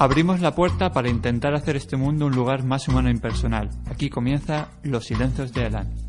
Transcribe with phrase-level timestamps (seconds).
[0.00, 3.68] Abrimos la puerta para intentar hacer este mundo un lugar más humano e impersonal.
[3.90, 6.07] Aquí comienza Los Silencios de Elan.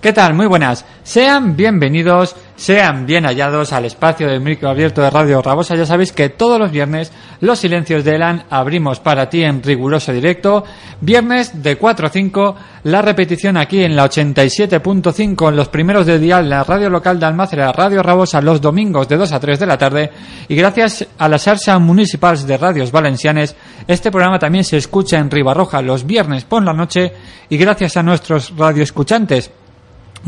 [0.00, 0.32] ¿Qué tal?
[0.32, 0.84] Muy buenas.
[1.02, 5.74] Sean bienvenidos, sean bien hallados al espacio de micro abierto de Radio Rabosa.
[5.74, 10.12] Ya sabéis que todos los viernes los silencios de Elan abrimos para ti en riguroso
[10.12, 10.62] directo.
[11.00, 16.14] Viernes de 4 a 5, la repetición aquí en la 87.5 en los primeros de
[16.14, 19.66] en la radio local de Almácera, Radio Rabosa, los domingos de 2 a 3 de
[19.66, 20.12] la tarde.
[20.46, 23.56] Y gracias a las Arsa Municipales de Radios Valencianes,
[23.88, 27.12] este programa también se escucha en Ribarroja los viernes por la noche.
[27.48, 29.50] Y gracias a nuestros radioescuchantes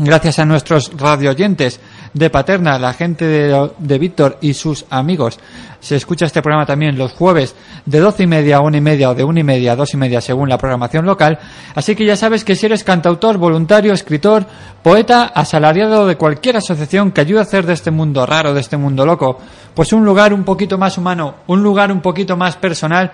[0.03, 1.79] Gracias a nuestros radioyentes
[2.15, 5.37] de Paterna, la gente de, Víctor y sus amigos.
[5.79, 7.53] Se escucha este programa también los jueves
[7.85, 9.93] de doce y media a una y media o de una y media a dos
[9.93, 11.37] y media según la programación local.
[11.75, 14.47] Así que ya sabes que si eres cantautor, voluntario, escritor,
[14.81, 18.77] poeta, asalariado de cualquier asociación que ayude a hacer de este mundo raro, de este
[18.77, 19.37] mundo loco,
[19.75, 23.11] pues un lugar un poquito más humano, un lugar un poquito más personal,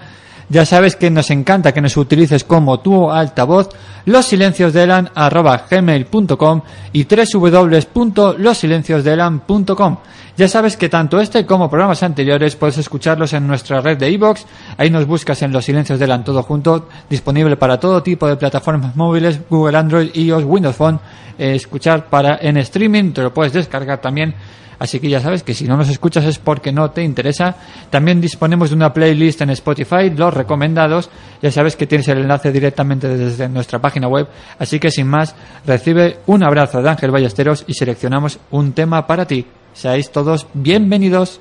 [0.49, 3.69] ya sabes que nos encanta que nos utilices como tu altavoz,
[4.05, 6.61] losilenciosdelan.gmail.com
[6.93, 9.97] y www.losilenciosdelan.com.
[10.37, 14.43] Ya sabes que tanto este como programas anteriores puedes escucharlos en nuestra red de iVoox.
[14.77, 18.37] Ahí nos buscas en Los Silencios de Elan todo junto, disponible para todo tipo de
[18.37, 20.99] plataformas móviles, Google Android, iOS, Windows Phone.
[21.39, 24.35] Eh, escuchar para en streaming, te lo puedes descargar también
[24.79, 27.55] Así que ya sabes que si no nos escuchas es porque no te interesa.
[27.89, 31.09] También disponemos de una playlist en Spotify, los recomendados.
[31.41, 34.27] Ya sabes que tienes el enlace directamente desde nuestra página web.
[34.59, 39.25] Así que sin más, recibe un abrazo de Ángel Ballesteros y seleccionamos un tema para
[39.25, 39.45] ti.
[39.73, 41.39] Seáis todos bienvenidos.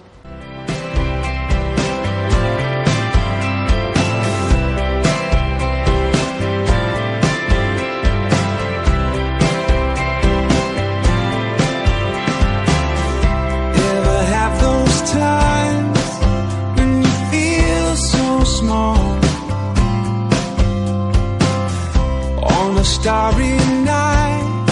[22.86, 24.66] Starry night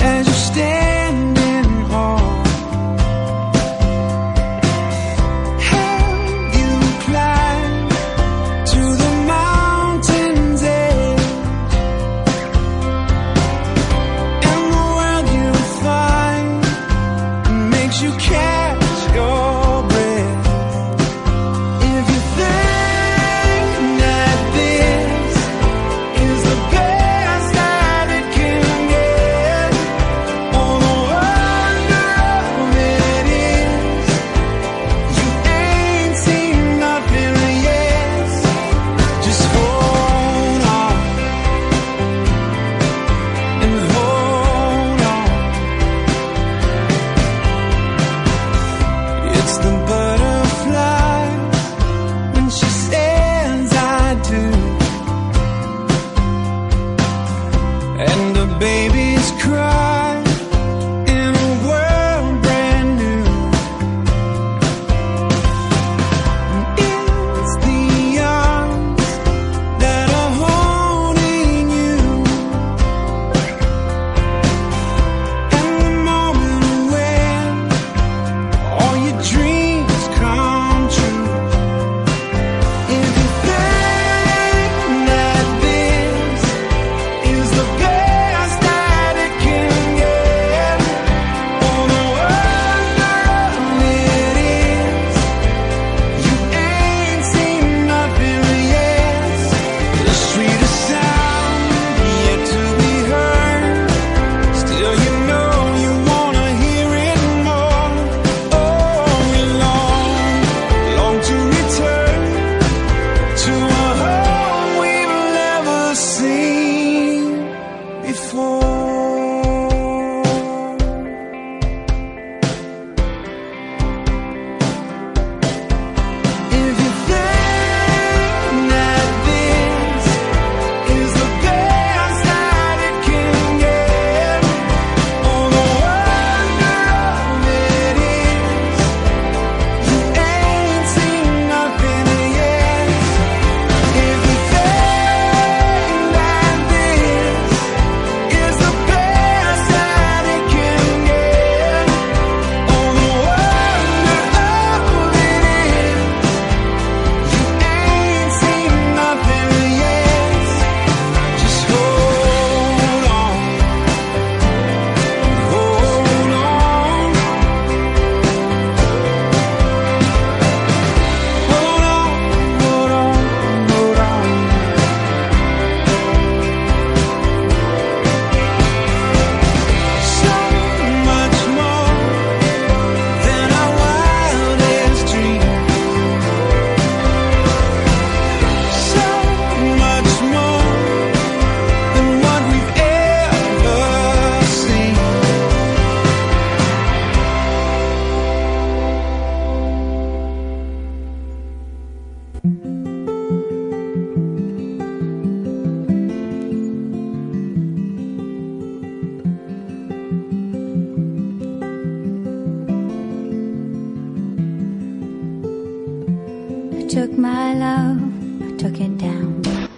[0.00, 0.85] as you stand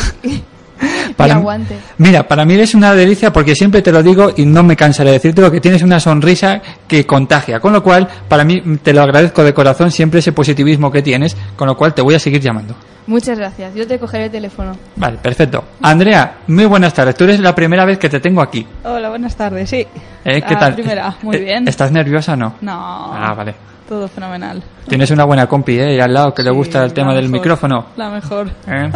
[1.10, 1.76] y Para- aguante.
[1.98, 5.10] Mira, para mí eres una delicia porque siempre te lo digo y no me cansaré
[5.10, 7.60] de decirte que tienes una sonrisa que contagia.
[7.60, 11.36] Con lo cual, para mí te lo agradezco de corazón siempre ese positivismo que tienes,
[11.56, 12.74] con lo cual te voy a seguir llamando.
[13.06, 13.72] Muchas gracias.
[13.74, 14.76] Yo te cogeré el teléfono.
[14.96, 15.62] Vale, perfecto.
[15.80, 17.14] Andrea, muy buenas tardes.
[17.14, 18.66] Tú eres la primera vez que te tengo aquí.
[18.82, 19.86] Hola, buenas tardes, sí.
[20.24, 20.42] ¿eh?
[20.42, 20.74] ¿Qué La tal?
[20.74, 21.68] primera, muy Eh, bien.
[21.68, 22.54] ¿Estás nerviosa o no?
[22.62, 22.72] No,
[23.14, 23.54] Ah, vale.
[23.88, 24.60] todo fenomenal.
[24.88, 25.94] Tienes una buena compi, ¿eh?
[25.94, 27.86] Y al lado que le Sí, gusta el la tema del mejor, micrófono.
[27.96, 28.50] La mejor.
[28.66, 28.90] ¿eh?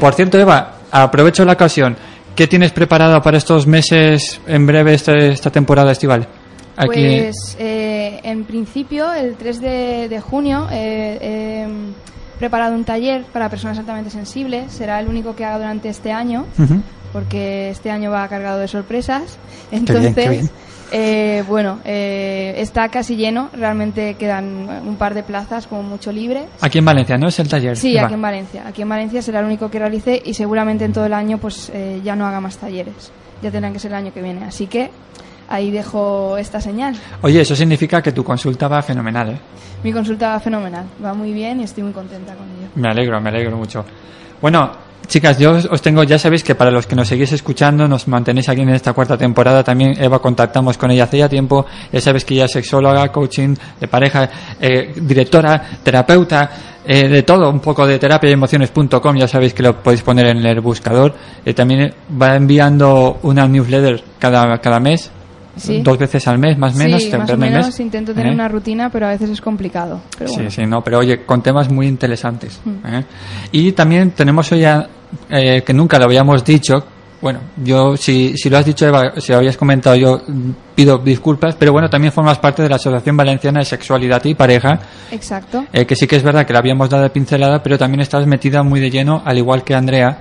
[0.00, 1.96] Por cierto, Eva, aprovecho la ocasión.
[2.36, 6.26] ¿Qué tienes preparado para estos meses en breve este- esta temporada estival?
[6.76, 6.88] Aquí.
[7.20, 13.48] Pues eh, en principio, el 3 de, de junio, eh, he preparado un taller para
[13.48, 14.72] personas altamente sensibles.
[14.72, 16.46] Será el único que haga durante este año.
[17.12, 19.38] Porque este año va cargado de sorpresas.
[19.70, 20.50] bien, Entonces, qué bien.
[20.96, 23.50] Eh, bueno, eh, está casi lleno.
[23.52, 26.44] Realmente quedan un par de plazas, como mucho libres.
[26.60, 27.26] Aquí en Valencia, ¿no?
[27.26, 27.76] Es el taller.
[27.76, 28.62] Sí, aquí en Valencia.
[28.64, 31.68] Aquí en Valencia será el único que realice y seguramente en todo el año pues
[31.74, 33.10] eh, ya no haga más talleres.
[33.42, 34.44] Ya tendrán que ser el año que viene.
[34.44, 34.88] Así que
[35.48, 36.94] ahí dejo esta señal.
[37.22, 39.38] Oye, eso significa que tu consulta va fenomenal, ¿eh?
[39.82, 42.68] Mi consulta va fenomenal, va muy bien y estoy muy contenta con ello.
[42.76, 43.84] Me alegro, me alegro mucho.
[44.40, 44.70] Bueno,
[45.06, 48.48] chicas, yo os tengo, ya sabéis que para los que nos seguís escuchando, nos mantenéis
[48.48, 49.62] aquí en esta cuarta temporada.
[49.62, 51.66] También Eva contactamos con ella hace ya tiempo.
[51.92, 54.28] Ya sabéis que ella es sexóloga, coaching de pareja,
[54.60, 56.50] eh, directora, terapeuta,
[56.86, 59.16] eh, de todo, un poco de terapia y emociones.com.
[59.16, 61.14] Ya sabéis que lo podéis poner en el buscador.
[61.44, 65.10] Eh, también va enviando una newsletter cada, cada mes.
[65.56, 65.82] Sí.
[65.82, 67.02] Dos veces al mes, más o menos.
[67.02, 67.80] sí, más o menos mes.
[67.80, 68.34] intento tener ¿Eh?
[68.34, 70.00] una rutina, pero a veces es complicado.
[70.18, 70.50] Pero Sí, bueno.
[70.50, 72.60] sí, no, pero oye, con temas muy interesantes.
[72.64, 72.86] Mm.
[72.86, 73.04] ¿eh?
[73.52, 74.88] Y también tenemos hoy, a-
[75.30, 76.84] eh, que nunca lo habíamos dicho,
[77.24, 80.98] bueno, yo, si, si lo has dicho, Eva, si lo habías comentado, yo mm, pido
[80.98, 84.78] disculpas, pero bueno, también formas parte de la Asociación Valenciana de Sexualidad y Pareja,
[85.10, 85.64] Exacto.
[85.72, 88.26] eh, que sí que es verdad que la habíamos dado de pincelada, pero también estás
[88.26, 90.18] metida muy de lleno, al igual que Andrea,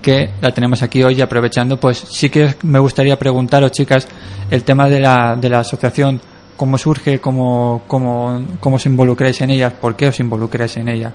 [0.00, 4.08] que la tenemos aquí hoy y aprovechando, pues sí que me gustaría preguntaros, chicas,
[4.50, 6.22] el tema de la, de la asociación,
[6.56, 11.12] cómo surge, cómo, cómo, cómo os involucráis en ella, por qué os involucráis en ella.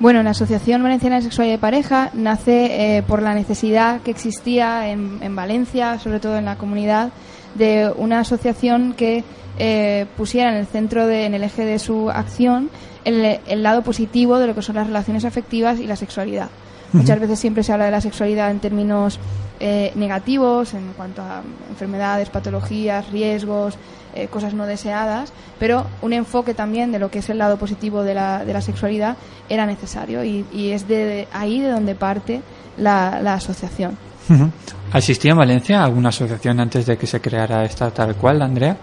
[0.00, 4.88] Bueno, la Asociación Valenciana de Sexualidad y Pareja nace eh, por la necesidad que existía
[4.88, 7.10] en, en Valencia, sobre todo en la comunidad,
[7.54, 9.24] de una asociación que
[9.58, 12.70] eh, pusiera en el centro, de, en el eje de su acción,
[13.04, 16.48] el, el lado positivo de lo que son las relaciones afectivas y la sexualidad.
[16.94, 19.20] Muchas veces siempre se habla de la sexualidad en términos
[19.60, 23.76] eh, negativos, en cuanto a enfermedades, patologías, riesgos,
[24.14, 28.02] eh, cosas no deseadas, pero un enfoque también de lo que es el lado positivo
[28.02, 29.16] de la, de la sexualidad
[29.48, 32.42] era necesario y, y es de ahí de donde parte
[32.76, 33.96] la, la asociación.
[34.94, 38.76] ¿Existía en Valencia alguna asociación antes de que se creara esta tal cual, Andrea?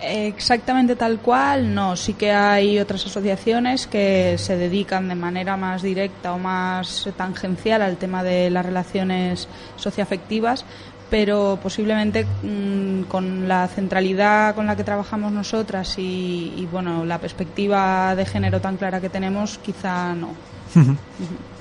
[0.00, 1.96] Exactamente tal cual, no.
[1.96, 7.82] Sí que hay otras asociaciones que se dedican de manera más directa o más tangencial
[7.82, 10.64] al tema de las relaciones socioafectivas,
[11.10, 17.18] pero posiblemente mm, con la centralidad con la que trabajamos nosotras y, y, bueno la
[17.18, 20.55] perspectiva de género tan clara que tenemos, quizá no.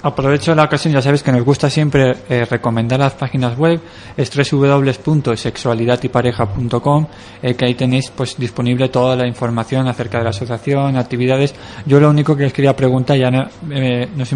[0.04, 3.80] Aprovecho la ocasión, ya sabéis que nos gusta siempre eh, recomendar las páginas web,
[4.16, 7.08] es www.sexualidadypareja.com,
[7.42, 11.56] eh, que ahí tenéis pues disponible toda la información acerca de la asociación, actividades.
[11.88, 14.32] Yo lo único que les quería preguntar, ya no- eh, nos,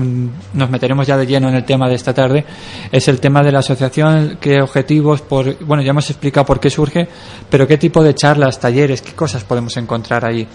[0.53, 2.45] nos meteremos ya de lleno en el tema de esta tarde,
[2.91, 6.71] es el tema de la asociación, qué objetivos, por, bueno, ya hemos explicado por qué
[6.71, 7.07] surge,
[7.47, 10.47] pero qué tipo de charlas, talleres, qué cosas podemos encontrar ahí.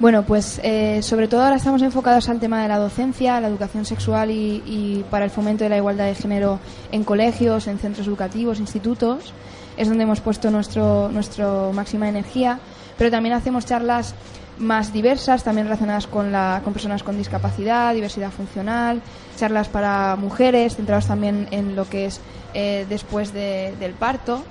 [0.00, 3.84] Bueno, pues eh, sobre todo ahora estamos enfocados al tema de la docencia, la educación
[3.84, 6.60] sexual y, y para el fomento de la igualdad de género
[6.92, 9.32] en colegios, en centros educativos, institutos.
[9.76, 12.60] Es donde hemos puesto nuestro, nuestro máxima energía,
[12.96, 14.14] pero también hacemos charlas
[14.58, 19.02] más diversas, también relacionadas con, la, con personas con discapacidad, diversidad funcional,
[19.36, 22.20] charlas para mujeres, centradas también en lo que es
[22.54, 24.42] eh, después de- del parto,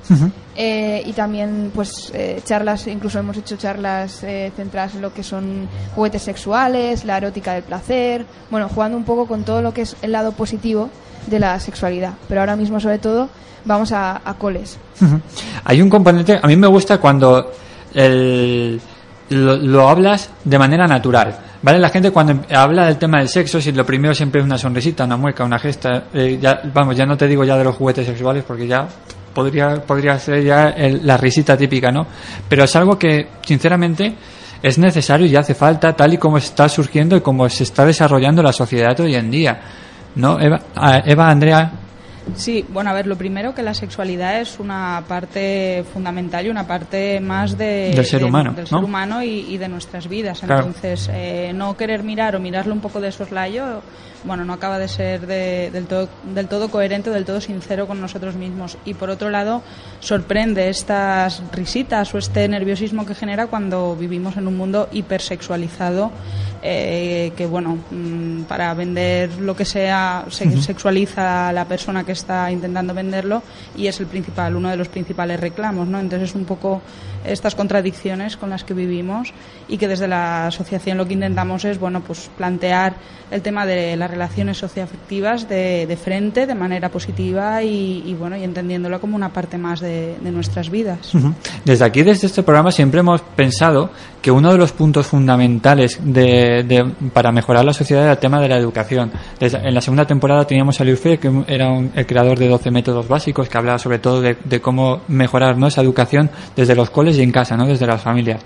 [0.55, 5.23] eh, y también pues eh, charlas, incluso hemos hecho charlas eh, centradas en lo que
[5.23, 9.81] son juguetes sexuales, la erótica del placer, bueno, jugando un poco con todo lo que
[9.81, 10.89] es el lado positivo
[11.27, 13.29] de la sexualidad, pero ahora mismo sobre todo
[13.65, 14.77] vamos a, a coles.
[15.65, 17.51] Hay un componente, a mí me gusta cuando
[17.93, 18.79] el-
[19.29, 21.37] lo, lo hablas de manera natural.
[21.61, 21.79] ¿Vale?
[21.79, 25.05] La gente cuando habla del tema del sexo, si lo primero siempre es una sonrisita,
[25.05, 28.05] una mueca, una gesta, eh, ya, vamos, ya no te digo ya de los juguetes
[28.05, 28.87] sexuales porque ya
[29.33, 32.05] podría, podría ser ya el- la risita típica, ¿no?
[32.47, 34.13] Pero es algo que, sinceramente,
[34.61, 38.41] es necesario y hace falta tal y como está surgiendo y como se está desarrollando
[38.43, 39.59] la sociedad hoy en día.
[40.15, 40.39] ¿No?
[40.39, 40.59] Eva,
[41.05, 41.71] Eva Andrea,
[42.35, 46.67] Sí, bueno, a ver, lo primero que la sexualidad es una parte fundamental y una
[46.67, 48.77] parte más de, Del ser de- humano, del ¿no?
[48.79, 50.39] ser humano y, y de nuestras vidas.
[50.41, 50.67] Claro.
[50.67, 53.81] Entonces, eh, no querer mirar o mirarlo un poco de soslayo,
[54.23, 58.01] bueno, no acaba de ser de- del, todo, del todo coherente, del todo sincero con
[58.01, 58.77] nosotros mismos.
[58.85, 59.61] Y por otro lado,
[59.99, 66.11] sorprende estas risitas o este nerviosismo que genera cuando vivimos en un mundo hipersexualizado
[66.63, 72.13] eh, que bueno mm, para vender lo que sea se sexualiza a la persona que
[72.13, 73.43] está intentando venderlo
[73.75, 76.81] y es el principal uno de los principales reclamos no entonces es un poco
[77.25, 79.33] estas contradicciones con las que vivimos
[79.67, 82.95] y que desde la asociación lo que intentamos es bueno pues plantear
[83.29, 88.37] el tema de las relaciones socioafectivas de, de frente de manera positiva y, y, bueno
[88.37, 91.11] y entendiéndolo como una parte más de, de nuestras vidas.
[91.65, 93.89] Desde aquí, desde este programa, siempre hemos pensado
[94.21, 98.39] que uno de los puntos fundamentales de, de- para mejorar la sociedad era el tema
[98.39, 99.11] de la educación.
[99.39, 102.47] Desde- en la segunda temporada teníamos a Liu Fei, que era un- el creador de
[102.47, 105.67] 12 métodos básicos, que hablaba sobre todo de, de cómo mejorar ¿no?
[105.67, 107.65] esa educación desde los coles y en casa, ¿no?
[107.67, 108.41] desde las familias.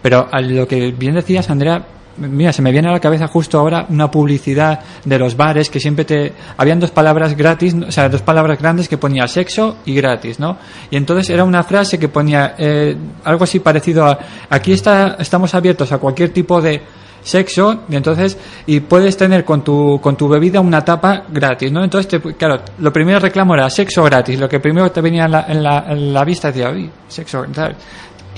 [0.00, 1.84] Pero a lo que bien decías, Andrea,
[2.18, 5.80] mira, se me viene a la cabeza justo ahora una publicidad de los bares que
[5.80, 6.32] siempre te...
[6.56, 10.56] Habían dos palabras gratis, o sea, dos palabras grandes que ponía sexo y gratis, ¿no?
[10.90, 14.18] Y entonces era una frase que ponía eh, algo así parecido a...
[14.50, 16.82] Aquí está, estamos abiertos a cualquier tipo de
[17.24, 21.84] sexo y entonces y puedes tener con tu con tu bebida una tapa gratis no
[21.84, 25.30] entonces te- claro lo primero reclamo era sexo gratis lo que primero te venía en
[25.30, 27.76] la, en la, en la vista decía uy sexo tal".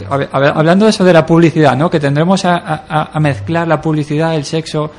[0.08, 1.90] Hablando de eso de la publicidad, ¿no?
[1.90, 4.90] Que tendremos a, mezclar la publicidad, el sexo,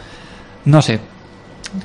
[0.66, 1.00] no sé.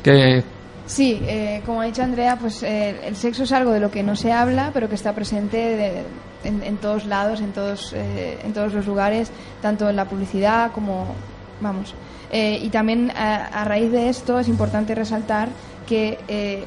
[0.03, 0.43] Que
[0.91, 4.03] Sí, eh, como ha dicho Andrea, pues eh, el sexo es algo de lo que
[4.03, 6.03] no se habla, pero que está presente de-
[6.43, 9.31] en, todos lados, en todos, eh, en todos los lugares,
[9.63, 11.15] tanto en la publicidad como,
[11.61, 11.95] vamos.
[12.33, 15.49] Y también a, raíz de esto es importante resaltar
[15.87, 16.65] que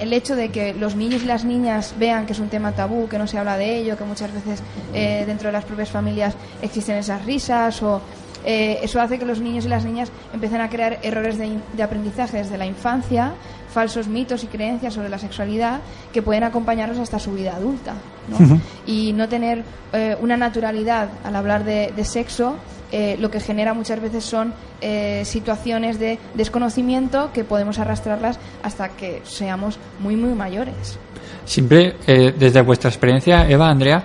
[0.00, 3.08] el hecho de que los niños y las niñas vean que es un tema tabú,
[3.08, 4.62] que no se habla de ello, que muchas veces
[4.94, 8.00] eh, dentro de las propias familias existen esas risas o
[8.44, 11.82] eh, eso hace que los niños y las niñas empiecen a crear errores de, de
[11.82, 13.32] aprendizaje desde la infancia,
[13.72, 15.80] falsos mitos y creencias sobre la sexualidad
[16.12, 17.94] que pueden acompañarlos hasta su vida adulta.
[18.28, 18.60] ¿no?
[18.86, 22.56] Y no tener eh, una naturalidad al hablar de, de sexo
[22.92, 28.88] eh, lo que genera muchas veces son eh, situaciones de desconocimiento que podemos arrastrarlas hasta
[28.90, 30.98] que seamos muy, muy mayores.
[31.44, 34.02] siempre, eh, desde vuestra experiencia, Eva, Andrea,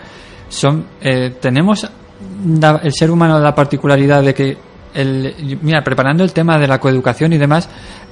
[0.49, 1.87] son, eh, tenemos
[2.83, 4.57] el ser humano la particularidad de que,
[4.93, 7.67] el, mira, preparando el tema de la coeducación y demás,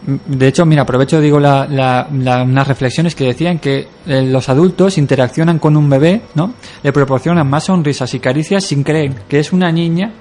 [0.08, 4.22] m- de hecho, mira, aprovecho, digo, la, la- la- unas reflexiones que decían que eh,
[4.24, 6.54] los adultos interaccionan con un bebé, ¿no?
[6.82, 10.12] Le proporcionan más sonrisas y caricias sin creer que es una niña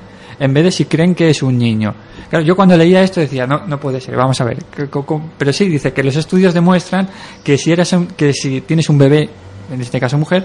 [0.40, 1.94] en vez de si creen que es un niño.
[2.28, 4.58] Claro, yo cuando leía esto decía, no, no puede ser, vamos a ver.
[5.38, 7.08] Pero sí, dice que los estudios demuestran
[7.44, 9.28] que si, eres un- que si tienes un bebé,
[9.72, 10.44] en este caso mujer,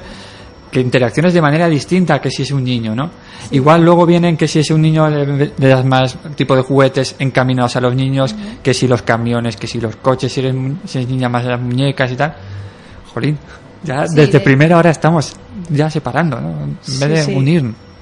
[0.72, 3.10] que interacciones de manera distinta que si es un niño, ¿no?
[3.52, 7.16] Igual luego vienen que si es un niño le, le das más tipo de juguetes
[7.20, 10.54] encaminados a los niños, que si los camiones, que si los coches, si eres,
[10.86, 12.36] si eres niña más las muñecas y tal.
[13.14, 13.38] Jolín,
[13.84, 15.34] ya Sí, desde de- primera hora estamos
[15.70, 16.50] ya separando, ¿no?
[16.64, 17.32] En vez de sí.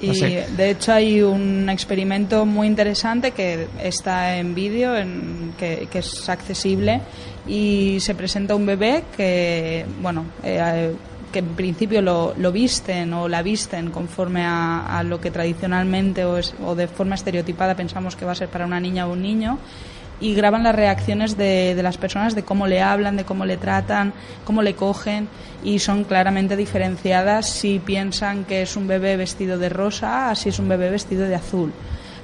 [0.06, 0.46] No Y sé.
[0.56, 6.28] de hecho hay un experimento muy interesante que está en vídeo, en- que, que es
[6.28, 7.00] accesible
[7.46, 10.92] y se presenta un bebé que, bueno, eh,
[11.32, 16.24] que en principio lo, lo visten o la visten conforme a, a lo que tradicionalmente
[16.24, 19.12] o, es- o de forma estereotipada pensamos que va a ser para una niña o
[19.12, 19.58] un niño
[20.24, 23.58] y graban las reacciones de, de las personas, de cómo le hablan, de cómo le
[23.58, 24.14] tratan,
[24.46, 25.28] cómo le cogen
[25.62, 30.48] y son claramente diferenciadas si piensan que es un bebé vestido de rosa a si
[30.48, 31.72] es un bebé vestido de azul.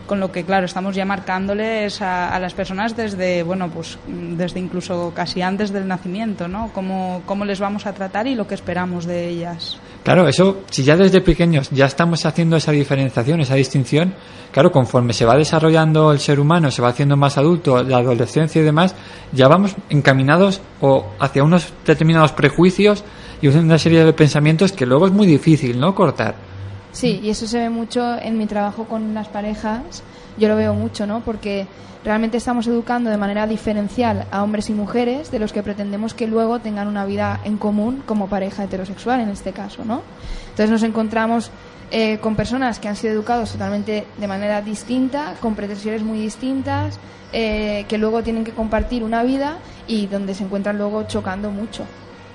[0.06, 4.60] con lo que claro estamos ya marcándoles a, a las personas desde bueno pues desde
[4.60, 8.54] incluso casi antes del nacimiento no cómo, cómo les vamos a tratar y lo que
[8.54, 13.54] esperamos de ellas Claro, eso, si ya desde pequeños ya estamos haciendo esa diferenciación, esa
[13.54, 14.14] distinción,
[14.50, 18.62] claro, conforme se va desarrollando el ser humano, se va haciendo más adulto, la adolescencia
[18.62, 18.94] y demás,
[19.32, 23.04] ya vamos encaminados o hacia unos determinados prejuicios
[23.42, 25.94] y una serie de pensamientos que luego es muy difícil, ¿no?
[25.94, 26.34] Cortar.
[26.92, 30.02] Sí, y eso se ve mucho en mi trabajo con las parejas.
[30.40, 31.20] Yo lo veo mucho, ¿no?
[31.20, 31.66] Porque
[32.02, 36.26] realmente estamos educando de manera diferencial a hombres y mujeres de los que pretendemos que
[36.26, 40.00] luego tengan una vida en común como pareja heterosexual en este caso, ¿no?
[40.48, 41.50] Entonces nos encontramos
[41.90, 46.98] eh, con personas que han sido educados totalmente de manera distinta, con pretensiones muy distintas,
[47.34, 51.84] eh, que luego tienen que compartir una vida y donde se encuentran luego chocando mucho.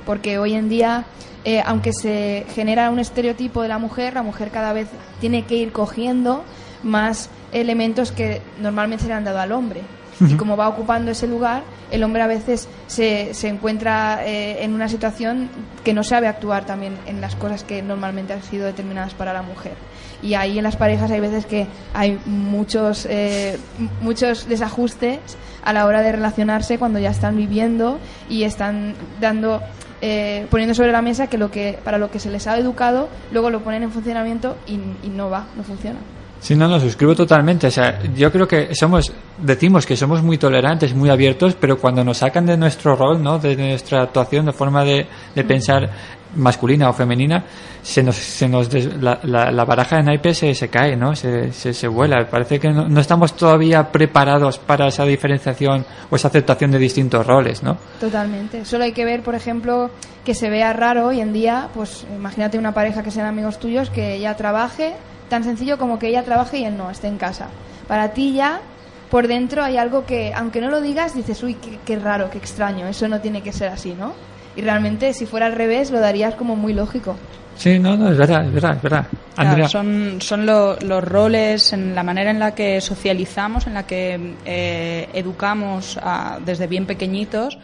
[0.05, 1.05] Porque hoy en día,
[1.43, 4.89] eh, aunque se genera un estereotipo de la mujer, la mujer cada vez
[5.19, 6.43] tiene que ir cogiendo
[6.85, 9.81] más elementos que normalmente se le han dado al hombre.
[10.21, 14.73] Y como va ocupando ese lugar, el hombre a veces se, se encuentra eh, en
[14.73, 15.49] una situación
[15.83, 19.41] que no sabe actuar también en las cosas que normalmente han sido determinadas para la
[19.41, 19.73] mujer.
[20.21, 23.59] Y ahí en las parejas hay veces que hay muchos, eh,
[24.01, 25.19] muchos desajustes
[25.63, 29.61] a la hora de relacionarse cuando ya están viviendo y están dando
[30.01, 33.09] eh, poniendo sobre la mesa que lo que para lo que se les ha educado
[33.31, 35.99] luego lo ponen en funcionamiento y, y no va, no funciona.
[36.45, 37.65] Sí, no, no, suscribo totalmente.
[37.65, 42.03] O sea, yo creo que somos, decimos que somos muy tolerantes, muy abiertos, pero cuando
[42.03, 43.39] nos sacan de nuestro rol, ¿no?
[43.39, 45.89] De nuestra actuación, de forma de, de pensar
[46.35, 47.43] masculina o femenina,
[47.81, 51.15] se nos, se nos des- la, la, la baraja de naipes se, se cae, ¿no?
[51.15, 52.27] Se, se, se vuela.
[52.29, 57.25] Parece que no, no estamos todavía preparados para esa diferenciación o esa aceptación de distintos
[57.25, 57.75] roles, ¿no?
[57.99, 58.65] Totalmente.
[58.65, 59.89] Solo hay que ver, por ejemplo,
[60.23, 63.89] que se vea raro hoy en día, pues imagínate una pareja que sean amigos tuyos,
[63.89, 64.93] que ella trabaje,
[65.29, 67.47] tan sencillo como que ella trabaje y él no, esté en casa.
[67.87, 68.61] Para ti ya,
[69.09, 72.37] por dentro hay algo que, aunque no lo digas, dices, uy, qué, qué raro, qué
[72.37, 74.13] extraño, eso no tiene que ser así, ¿no?
[74.55, 77.15] Y realmente, si fuera al revés, lo darías como muy lógico.
[77.57, 79.05] Sí, no, no, es verdad, es verdad, es verdad.
[79.35, 83.83] Claro, son son lo- los roles, en la manera en la que socializamos, en la
[83.83, 87.57] que eh, educamos a- desde bien pequeñitos,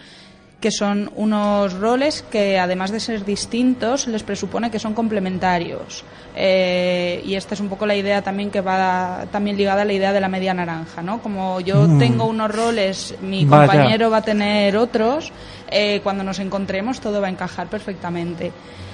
[0.62, 6.04] que son unos roles que además de ser distintos, les presupone que son complementarios.
[6.36, 9.93] Eh, y esta es un poco la idea también que va también ligada a la
[9.93, 11.19] idea de la media naranja, ¿no?
[11.21, 11.97] Como yo Mm.
[12.00, 13.67] tengo unos roles, mi Vaya.
[13.74, 15.34] compañero va a tener otros,
[15.69, 18.52] eh, cuando nos encontremos todo va a encajar perfectamente.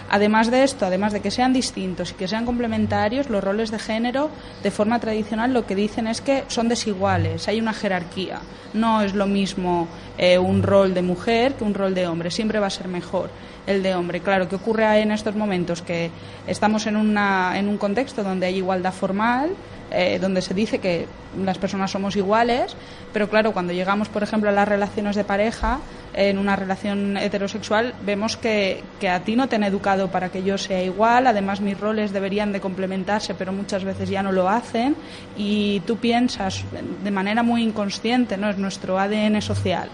[0.10, 3.80] Además de esto, además de que sean distintos y que sean complementarios, los roles de
[3.80, 4.30] género,
[4.64, 8.40] de forma tradicional, lo que dicen es que son desiguales, hay una jerarquía.
[8.74, 12.60] No es lo mismo eh, un rol de mujer que un rol de hombre, siempre
[12.60, 13.30] va a ser mejor
[13.66, 14.22] el de hombre.
[14.22, 15.82] Claro, ¿qué ocurre en estos momentos?
[15.82, 16.10] Que
[16.48, 19.52] estamos en, una, en un contexto donde hay igualdad formal,
[19.92, 21.08] eh, donde se dice que
[21.44, 22.76] las personas somos iguales,
[23.14, 25.80] pero claro, cuando llegamos, por ejemplo, a las relaciones de pareja,
[26.14, 30.44] en una relación heterosexual, vemos que, que a ti no te han educado para que
[30.44, 34.50] yo sea igual, además mis roles deberían de complementarse, pero muchas veces ya no lo
[34.50, 34.96] hacen,
[35.38, 36.64] y tú piensas
[37.04, 38.50] de manera muy inconsciente, ¿no?
[38.50, 39.90] Es nuestro ADN social.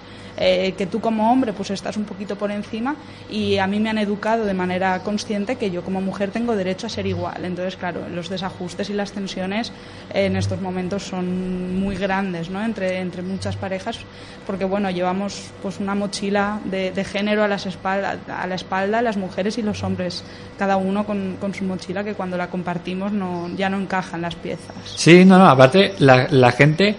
[0.46, 2.98] Eh, que tú como hombre pues estás un poquito por encima
[3.30, 6.88] y a mí me han educado de manera consciente que yo como mujer tengo derecho
[6.88, 7.46] a ser igual.
[7.46, 9.72] Entonces, claro, los desajustes y las tensiones
[10.14, 12.62] en estos momentos son muy grandes, ¿no?
[12.62, 14.00] Entre, entre muchas parejas,
[14.46, 19.16] porque bueno, llevamos pues una mochila de, género a, las espalda, a la espalda las
[19.16, 20.26] mujeres y los hombres,
[20.60, 24.36] cada uno con, con su mochila que cuando la compartimos no, ya no encajan las
[24.36, 24.76] piezas.
[24.84, 26.98] Sí, no, no, aparte la, gente,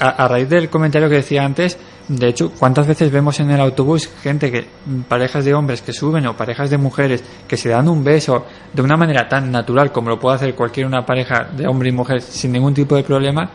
[0.00, 1.76] a, a raíz del comentario que decía antes,
[2.18, 5.92] de hecho, ¿cuántas veces vemos en el autobús gente que, mm, parejas de hombres que
[5.92, 9.92] suben o parejas de mujeres que se dan un beso de una manera tan natural
[9.92, 13.04] como lo puede hacer cualquier una pareja de hombre y mujer sin ningún tipo de
[13.04, 13.48] problema?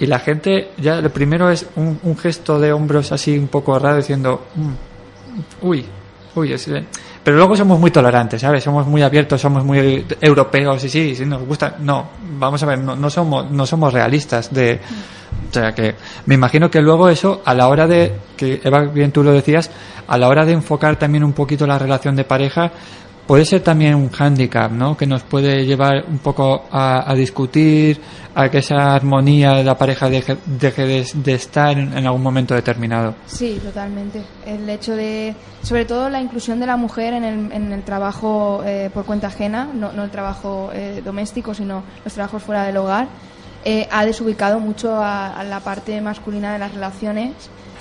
[0.00, 3.78] Y la gente, ya lo primero es un, un gesto de hombros así un poco
[3.78, 5.84] raro diciendo, "Mm, uy,
[6.34, 6.84] uy, es, eh".
[7.24, 8.64] Pero luego somos muy tolerantes, ¿sabes?
[8.64, 11.76] Somos muy abiertos, somos muy europeos y sí, sí nos gusta.
[11.78, 14.80] No, vamos a ver, no, no somos, no somos realistas de,
[15.48, 15.94] o sea que
[16.26, 19.70] me imagino que luego eso, a la hora de, que Eva, bien tú lo decías,
[20.08, 22.72] a la hora de enfocar también un poquito la relación de pareja,
[23.32, 24.94] puede ser también un hándicap, ¿no?
[24.94, 27.98] Que nos puede llevar un poco a, discutir,
[28.34, 33.14] a que esa armonía de la pareja deje, deje de, estar en, algún momento determinado.
[33.24, 34.20] Sí, totalmente.
[34.44, 38.62] El hecho de, sobre todo la inclusión de la mujer en el, en el trabajo
[38.66, 42.76] eh, por cuenta ajena, no, no el trabajo eh, doméstico, sino los trabajos fuera del
[42.76, 43.08] hogar,
[43.64, 47.32] eh, ha desubicado mucho a la parte masculina de las relaciones.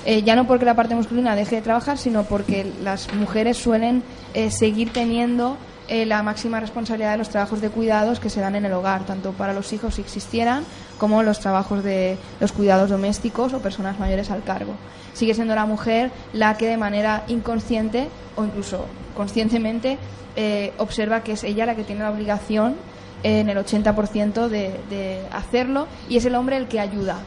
[0.05, 4.03] Eh, ya no porque la parte masculina deje de trabajar, sino porque las mujeres suelen
[4.33, 5.57] eh, seguir teniendo
[5.93, 9.05] eh, la máxima responsabilidad de los trabajos de cuidados que se dan en el hogar,
[9.05, 10.63] tanto para los hijos si existieran,
[10.97, 14.75] como los trabajos de los cuidados domésticos o personas mayores al cargo.
[15.11, 18.85] Sigue siendo la mujer la que de manera inconsciente o incluso
[19.17, 19.97] conscientemente
[20.37, 22.75] eh, observa que es ella la que tiene la obligación
[23.23, 27.17] en el 80% de, de hacerlo y es el hombre el que ayuda.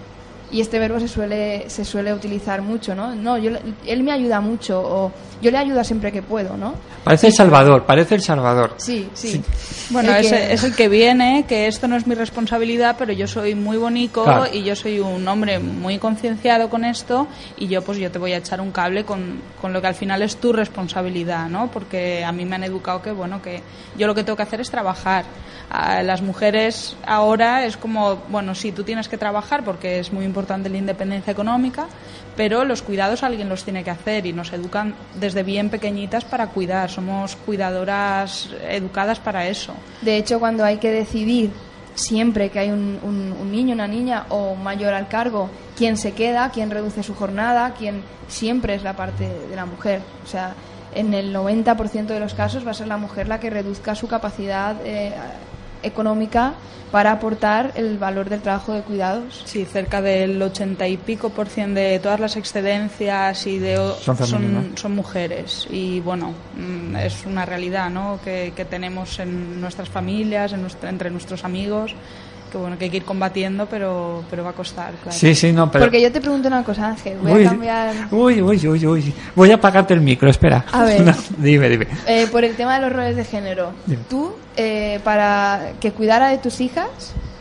[0.50, 3.14] Y este verbo se suele, se suele utilizar mucho, ¿no?
[3.14, 3.50] No, yo,
[3.87, 6.75] él me ayuda mucho o yo le ayudo siempre que puedo, ¿no?
[7.05, 8.75] Parece el Salvador, parece el Salvador.
[8.79, 9.42] Sí, sí.
[9.90, 13.12] Bueno, El es, que- es el que viene, que esto no es mi responsabilidad, pero
[13.12, 14.47] yo soy muy bonito Claro.
[14.53, 17.27] y yo soy un hombre muy concienciado con esto
[17.59, 19.94] y yo pues yo te voy a echar un cable con, con lo que al
[19.94, 21.70] final es tu responsabilidad, ¿no?
[21.70, 23.62] Porque a mí me han educado que, bueno, que
[23.99, 25.25] yo lo que tengo que hacer es trabajar.
[25.70, 30.25] A las mujeres ahora es como, bueno, sí, tú tienes que trabajar porque es muy
[30.25, 31.87] importante la independencia económica,
[32.37, 36.48] pero los cuidados alguien los tiene que hacer y nos educan desde bien pequeñitas para
[36.48, 36.90] cuidar.
[36.90, 39.72] Somos cuidadoras educadas para eso.
[40.02, 41.50] De hecho, cuando hay que decidir
[41.94, 46.50] siempre que hay un, niño, una niña o un mayor al cargo, quién se queda,
[46.50, 50.02] quién reduce su jornada, quién siempre es la parte de la mujer.
[50.22, 50.52] O sea,
[50.94, 54.08] en el 90% de los casos va a ser la mujer la que reduzca su
[54.08, 55.14] capacidad eh,
[55.85, 56.55] económica
[56.90, 59.42] para aportar el valor del trabajo de cuidados.
[59.47, 64.16] Sí, cerca del 80 y pico por cien de todas las excedencias y de Son
[64.16, 68.20] son, son mujeres y bueno mm, es una realidad ¿no?
[68.25, 71.94] que, que tenemos en nuestras familias, en nuestra- entre nuestros amigos
[72.54, 75.18] que bueno que hay que ir combatiendo pero pero va a costar claro.
[75.18, 75.84] Sí, sí, no, pero...
[75.86, 77.94] Porque yo te pregunto una cosa, Ángel, voy Uy, a cambiar...
[78.12, 79.14] uy, uy, uy, uy.
[79.34, 80.64] Voy a apagarte el micro, espera.
[80.72, 81.02] A ver.
[81.04, 81.88] No, dime, dime.
[82.06, 83.72] Eh, por el tema de los roles de género.
[83.86, 84.02] Dime.
[84.08, 86.86] Tú, eh, para que cuidara de tus hijas,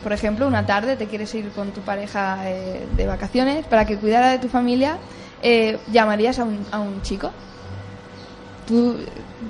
[0.02, 3.96] por ejemplo, una tarde te quieres ir con tu pareja eh, de vacaciones, para que
[3.96, 4.96] cuidara de tu familia,
[5.42, 7.30] eh, ¿llamarías a un, a un chico?
[8.66, 8.96] ¿Tú,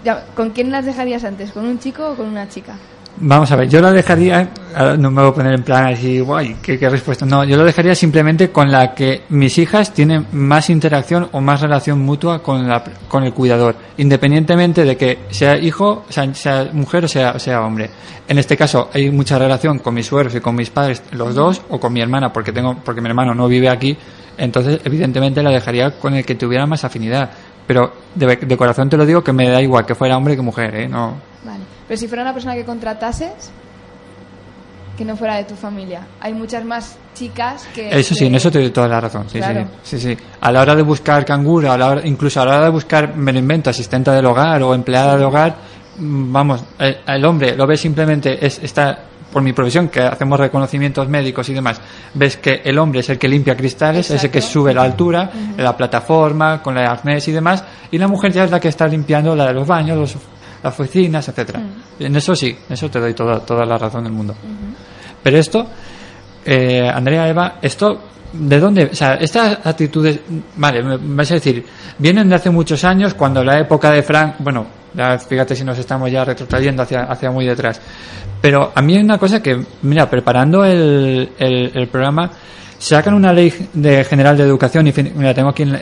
[0.04, 1.52] ya- ¿Con quién las dejarías antes?
[1.52, 2.74] ¿Con un chico o con una chica?
[3.16, 4.50] Vamos a ver, yo lo dejaría,
[4.98, 7.24] no me voy a poner en plan así, guay, ¿qué, qué respuesta.
[7.24, 11.60] No, yo lo dejaría simplemente con la que mis hijas tienen más interacción o más
[11.60, 17.04] relación mutua con, la, con el cuidador, independientemente de que sea hijo, sea, sea mujer
[17.04, 17.88] o sea, sea hombre.
[18.26, 21.62] En este caso hay mucha relación con mis suegros y con mis padres, los dos,
[21.68, 23.96] o con mi hermana, porque tengo, porque mi hermano no vive aquí,
[24.36, 27.30] entonces evidentemente la dejaría con el que tuviera más afinidad.
[27.64, 30.42] Pero de, de corazón te lo digo que me da igual que fuera hombre que
[30.42, 30.88] mujer, ¿eh?
[30.88, 31.73] No, Vale.
[31.88, 33.50] Pero si fuera una persona que contratases,
[34.96, 36.06] que no fuera de tu familia.
[36.20, 37.90] Hay muchas más chicas que...
[37.98, 39.26] Eso sí, en eso te doy toda la razón.
[39.28, 39.66] Sí, Claro.
[39.82, 40.22] sí, sí, sí.
[40.40, 43.16] A la hora de buscar canguro, a la hora- incluso a la hora de buscar,
[43.16, 45.56] me lo invento, asistente del hogar o empleada de hogar,
[45.98, 48.96] mm, vamos, el, el hombre lo ve simplemente, es, está,
[49.32, 51.80] por mi profesión, que hacemos reconocimientos médicos y demás,
[52.14, 55.28] ves que el hombre es el que limpia cristales, es el que sube la altura,
[55.56, 58.86] la plataforma, con la arnés y demás, y la mujer ya es la que está
[58.86, 60.16] limpiando la de los baños, los-
[60.64, 61.60] las oficinas, etcétera.
[61.98, 64.34] En eso sí, en eso te doy toda, toda la razón del mundo.
[65.22, 65.66] Pero esto,
[66.44, 68.00] eh, Andrea, Eva, esto,
[68.32, 68.84] ¿de dónde?
[68.86, 70.20] O sea, estas actitudes,
[70.56, 71.64] vale, me me vas a decir,
[71.98, 75.78] vienen de hace muchos años, cuando la época de Frank, bueno, ya fíjate si nos
[75.78, 77.78] estamos ya retrotrayendo hacia, hacia muy detrás.
[78.40, 82.30] Pero a mí hay una cosa que, mira, preparando el, el, el programa,
[82.78, 85.74] sacan una ley de general de educación y mira, tengo aquí en,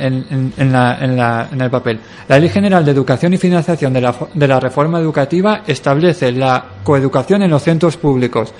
[0.57, 1.99] en- la- en la- el papel.
[2.29, 6.65] La ley general de educación y financiación de la, de la reforma educativa establece la
[6.85, 8.53] coeducación en los centros públicos.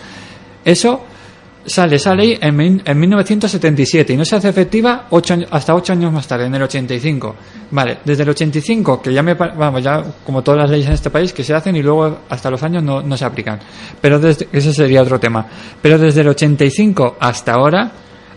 [0.65, 1.05] Eso
[1.65, 6.13] sale esa ley en, en 1977 y no se hace efectiva ocho hasta ocho años
[6.13, 7.37] más tarde, en el 85.
[7.71, 11.11] Vale, desde el 85, que ya me, vamos, ya como todas las leyes en este
[11.11, 13.61] país que se hacen y luego hasta los años no, no se aplican.
[14.01, 15.47] Pero desde, ese sería otro tema.
[15.81, 17.93] Pero desde el 85 hasta ahora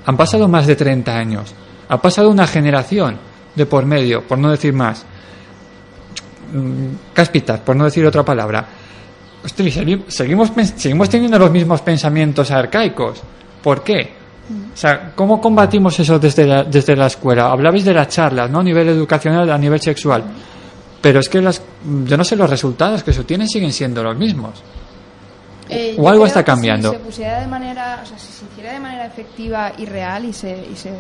[0.05, 1.53] han pasado más de 30 años.
[1.89, 3.17] Ha pasado una generación
[3.55, 5.05] de por medio, por no decir más.
[6.53, 8.65] Mm, Cáspitas, por no decir otra palabra.
[9.43, 9.71] Hostia,
[10.07, 13.21] seguimos, seguimos teniendo los mismos pensamientos arcaicos.
[13.61, 14.13] ¿Por qué?
[14.73, 17.49] O sea, ¿cómo combatimos eso desde la, desde la escuela?
[17.51, 18.59] Hablabais de las charlas, ¿no?
[18.59, 20.23] A nivel educacional, a nivel sexual.
[21.01, 21.61] Pero es que las,
[22.05, 24.61] yo no sé, los resultados que se obtienen siguen siendo los mismos.
[25.69, 26.91] Eh, O algo está cambiando.
[26.91, 30.25] Si se pusiera de manera, o sea, si se hiciera de manera efectiva y real
[30.25, 30.91] y se, y se,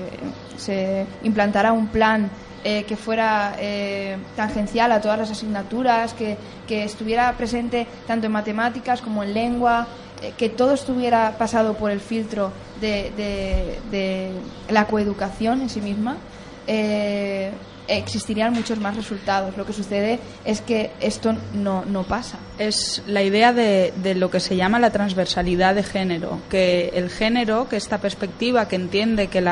[0.57, 2.29] se implantara un plan
[2.63, 6.35] eh, que fuera eh, tangencial a todas las asignaturas, que,
[6.67, 9.85] que estuviera presente tanto en matemáticas como en lengua,
[10.23, 12.51] eh, que todo estuviera pasado por el filtro
[12.81, 14.31] de, de- de
[14.69, 16.17] la coeducación en sí misma,
[16.65, 17.51] eh,
[17.87, 19.57] existirían muchos más resultados.
[19.57, 22.37] Lo que sucede es que esto no, no pasa.
[22.57, 27.09] es la idea de, de lo que se llama la transversalidad de género, que el
[27.09, 29.43] género, que esta perspectiva que entiende que,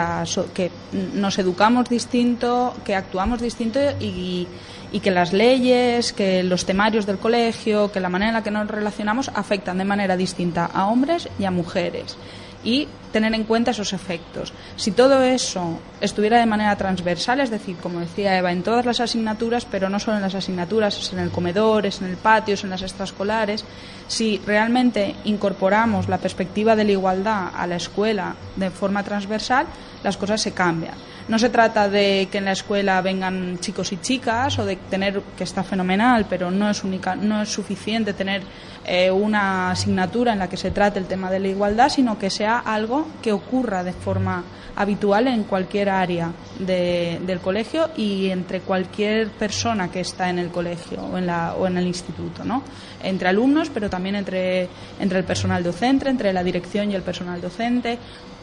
[0.53, 0.71] que
[1.13, 4.47] nos educamos distinto, que actuamos distinto y,
[4.91, 8.51] y que las leyes, que los temarios del colegio, que la manera en la que
[8.51, 12.17] nos relacionamos afectan de manera distinta a hombres y a mujeres
[12.63, 14.51] y tener en cuenta esos efectos.
[14.75, 18.99] Si todo eso estuviera de manera transversal, es decir, como decía Eva, en todas las
[18.99, 22.55] asignaturas, pero no solo en las asignaturas, es en el comedor, es en el patio,
[22.55, 23.63] es en las extraescolares,
[24.07, 29.65] si realmente incorporamos la perspectiva de la igualdad a la escuela de forma transversal,
[30.03, 30.93] las cosas se cambian.
[31.29, 35.21] No se trata de que en la escuela vengan chicos y chicas o de tener,
[35.37, 38.43] que está fenomenal, pero no es, única, no es suficiente tener
[38.85, 42.29] eh, una asignatura en la que se trate el tema de la igualdad, sino que
[42.29, 44.43] sea algo que ocurra de forma
[44.75, 50.49] habitual en cualquier área de- del colegio y entre cualquier persona que está en el
[50.49, 52.63] colegio o en, la, o en el instituto, ¿no?
[53.01, 54.67] Entre alumnos, pero también entre,
[54.99, 57.99] entre el personal docente, entre la dirección y el personal docente.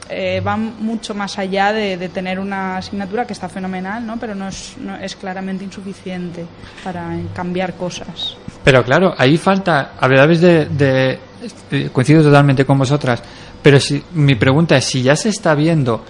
[0.09, 4.17] Eh, van mucho más allá de, de tener una asignatura que está fenomenal, ¿no?
[4.17, 6.47] pero no es, no es claramente insuficiente
[6.85, 8.37] para cambiar cosas.
[8.63, 11.19] Pero claro, ahí falta, hablabais de, de,
[11.73, 13.23] eh, coincido totalmente con vosotras,
[13.61, 16.05] pero si, mi pregunta es si ya se está viendo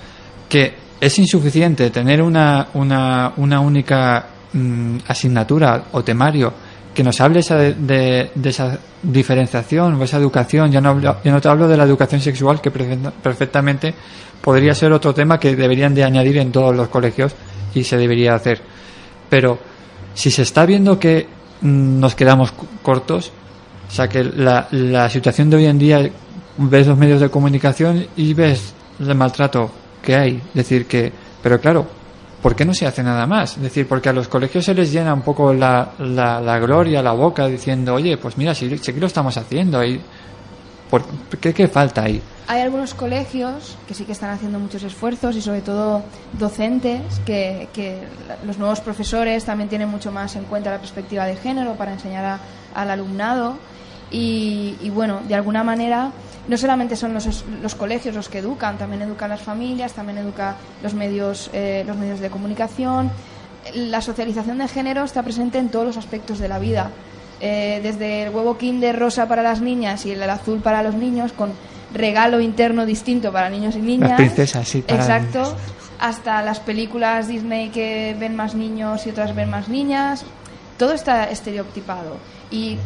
[0.49, 6.53] que es insuficiente tener una, una, una única mm, asignatura o temario
[6.95, 11.41] que nos hable esa de, de- esa diferenciación o esa educación, ya no, ya no
[11.41, 13.95] te hablo de la educación sexual que perfecta- perfectamente
[14.41, 17.35] podría ser otro tema que deberían de añadir en todos los colegios
[17.75, 18.61] y se debería hacer.
[19.29, 19.59] Pero
[20.15, 21.27] si se está viendo que
[21.61, 23.31] mm, nos quedamos cortos,
[23.89, 26.11] o sea que la, la situación de hoy en día,
[26.59, 29.71] ves los medios de comunicación y ves el maltrato
[30.03, 30.37] que hay.
[30.49, 31.87] Es decir, que, pero claro,
[32.43, 33.57] ¿por qué no se hace nada más?
[33.57, 37.03] Es decir, porque a los colegios se les llena un poco la, la, la gloria,
[37.03, 40.01] la boca, diciendo, oye, pues mira, si, si aquí lo estamos haciendo, y
[40.91, 41.05] ¿por,
[41.41, 42.23] ¿qué, ¿qué falta ahí?
[42.51, 47.69] Hay algunos colegios que sí que están haciendo muchos esfuerzos y sobre todo docentes que,
[48.45, 52.41] los nuevos profesores también tienen mucho más en cuenta la perspectiva de género para enseñar
[52.75, 53.57] al alumnado
[54.11, 56.11] y, bueno, de alguna manera
[56.49, 60.57] no solamente son los, los colegios los que educan, también educan las familias, también educan
[60.83, 63.11] los medios, eh, los medios de comunicación.
[63.75, 66.91] La socialización de género está presente en todos los aspectos de la vida.
[67.41, 71.33] Eh, desde el huevo kinder rosa para las niñas y el azul para los niños,
[71.33, 71.53] con
[71.93, 74.11] regalo interno distinto para niños y niñas.
[74.11, 75.43] Las princesas, sí, para Exacto.
[75.43, 75.55] niños.
[75.99, 80.25] Hasta las películas Disney que ven más niños y otras ven más niñas.
[80.79, 82.17] Todo está estereotipado.
[82.51, 82.79] Y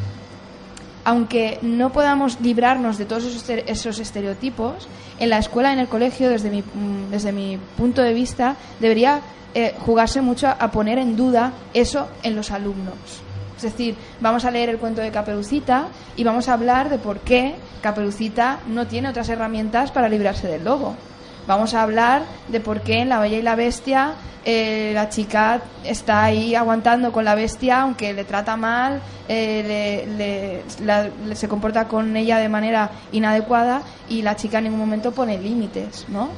[1.05, 4.88] aunque no podamos librarnos de todos esos, esos estereotipos,
[5.19, 9.21] en la escuela, en el colegio, desde mi, mm, desde mi punto de vista, debería
[9.55, 13.23] eh, jugarse mucho a, a poner en duda eso en los alumnos.
[13.57, 15.87] Es decir, vamos a leer el cuento de Caperucita
[16.17, 20.64] y vamos a hablar de por qué Caperucita no tiene otras herramientas para librarse del
[20.64, 20.97] lobo.
[21.46, 24.14] Vamos a hablar de por qué en La Bella y la Bestia
[24.46, 30.85] eh, la chica está ahí aguantando con la bestia, aunque le trata mal, eh, le-
[30.85, 35.38] la- se comporta con ella de manera inadecuada y la chica en ningún momento pone
[35.38, 36.28] límites, ¿no?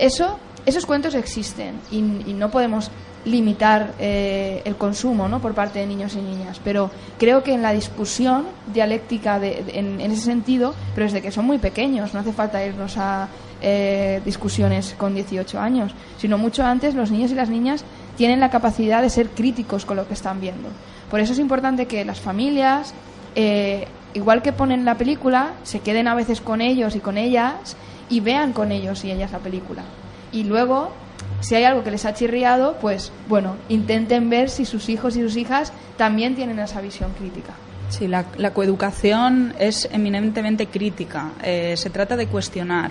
[0.00, 2.90] Eso, esos cuentos existen y, no podemos
[3.24, 5.40] limitar eh, el consumo ¿no?
[5.40, 9.78] por parte de niños y niñas, pero creo que en la discusión dialéctica de- de-
[9.78, 13.28] en, en ese sentido, pero desde que son muy pequeños, no hace falta irnos a
[13.60, 17.84] eh, discusiones con 18 años, sino mucho antes los niños y las niñas
[18.16, 20.68] tienen la capacidad de ser críticos con lo que están viendo.
[21.10, 22.94] Por eso es importante que las familias,
[23.34, 27.76] eh, igual que ponen la película, se queden a veces con ellos y con ellas
[28.10, 29.82] y vean con ellos y ellas la película.
[30.32, 30.90] Y luego,
[31.40, 35.22] si hay algo que les ha chirriado, pues bueno, intenten ver si sus hijos y
[35.22, 37.54] sus hijas también tienen esa visión crítica.
[37.88, 41.32] Sí, la, la coeducación es eminentemente crítica.
[41.42, 42.90] Eh, se trata de cuestionar,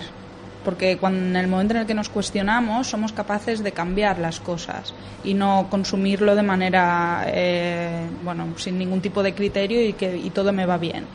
[0.68, 4.38] porque cuando, en el momento en el que nos cuestionamos somos capaces de cambiar las
[4.38, 4.92] cosas
[5.24, 10.28] y no consumirlo de manera, eh, bueno, sin ningún tipo de criterio y que y
[10.28, 11.06] todo me va bien.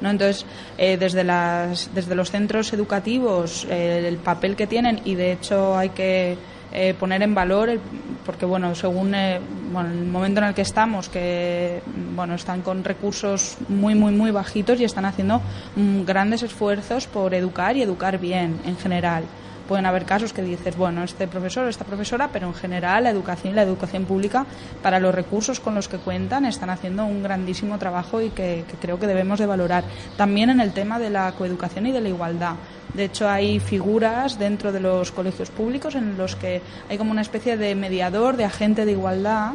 [0.00, 0.08] ¿no?
[0.08, 0.46] Entonces,
[0.78, 5.76] eh, desde, las, desde los centros educativos, eh, el papel que tienen, y de hecho
[5.76, 6.38] hay que
[6.72, 7.80] eh, poner en valor, el-
[8.24, 9.40] porque bueno, según eh,
[9.72, 11.80] bueno, el momento en el que estamos, que
[12.14, 15.40] bueno, están con recursos muy, muy, muy bajitos y están haciendo
[15.76, 19.24] mm, grandes esfuerzos por educar y educar bien en general.
[19.62, 23.52] Pueden haber casos que dices, bueno, este profesor, esta profesora, pero en general la educación
[23.52, 24.46] y la educación pública,
[24.82, 28.76] para los recursos con los que cuentan, están haciendo un grandísimo trabajo y que, que
[28.76, 29.84] creo que debemos de valorar.
[30.16, 32.54] También en el tema de la coeducación y de la igualdad.
[32.94, 37.22] De hecho, hay figuras dentro de los colegios públicos en los que hay como una
[37.22, 39.52] especie de mediador, de agente de igualdad,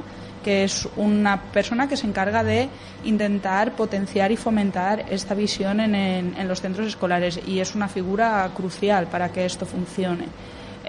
[0.48, 2.70] que es una persona que se encarga de
[3.04, 7.90] intentar potenciar y fomentar esta visión en, en- en los centros escolares y es una
[7.90, 10.24] figura crucial para que esto funcione.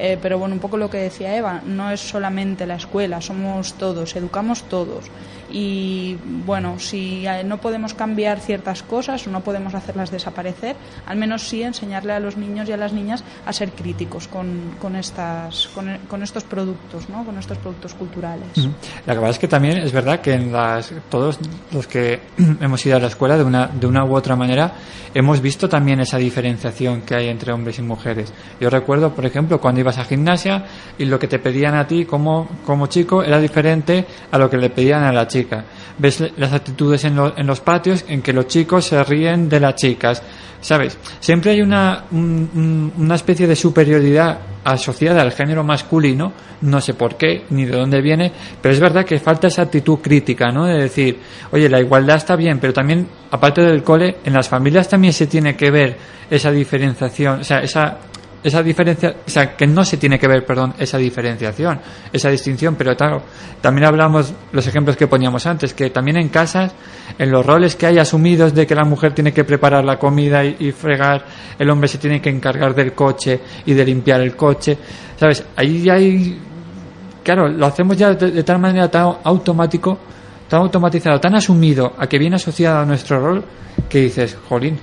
[0.00, 3.74] Eh, pero bueno, un poco lo que decía Eva, no es solamente la escuela, somos
[3.74, 5.06] todos, educamos todos.
[5.50, 11.16] Y bueno, si eh, no podemos cambiar ciertas cosas o no podemos hacerlas desaparecer, al
[11.16, 14.94] menos sí enseñarle a los niños y a las niñas a ser críticos con, con,
[14.94, 17.24] estas, con, con estos productos, ¿no?
[17.24, 18.46] con estos productos culturales.
[19.04, 21.40] La verdad es que también es verdad que en las, todos
[21.72, 22.20] los que
[22.60, 24.74] hemos ido a la escuela de una, de una u otra manera
[25.14, 28.32] hemos visto también esa diferenciación que hay entre hombres y mujeres.
[28.60, 30.64] Yo recuerdo, por ejemplo, cuando ibas a gimnasia
[30.98, 34.58] y lo que te pedían a ti como, como chico era diferente a lo que
[34.58, 35.64] le pedían a la chica.
[35.96, 39.60] Ves las actitudes en, lo- en los patios en que los chicos se ríen de
[39.60, 40.22] las chicas.
[40.60, 40.98] ¿Sabes?
[41.20, 46.94] Siempre hay una, un- un- una especie de superioridad asociada al género masculino, no sé
[46.94, 50.66] por qué ni de dónde viene, pero es verdad que falta esa actitud crítica, ¿no?
[50.66, 51.16] De decir,
[51.52, 55.28] oye, la igualdad está bien, pero también, aparte del cole, en las familias también se
[55.28, 55.96] tiene que ver
[56.28, 57.96] esa diferenciación, o sea, esa,
[58.42, 61.80] esa diferencia, o sea, que no se tiene que ver, perdón, esa diferenciación,
[62.12, 62.96] esa distinción, pero
[63.60, 66.72] también hablamos los ejemplos que poníamos antes, que también en casas,
[67.18, 70.44] en los roles que hay asumidos de que la mujer tiene que preparar la comida
[70.44, 71.24] y, fregar,
[71.58, 74.78] el hombre se tiene que encargar del coche y de limpiar el coche,
[75.16, 75.44] ¿sabes?
[75.56, 76.38] Ahí hay,
[77.24, 79.98] claro, lo hacemos ya de, de tal manera tan automático,
[80.48, 83.44] tan automatizado, tan asumido, a que viene asociado a nuestro rol,
[83.88, 84.78] que dices, jolín,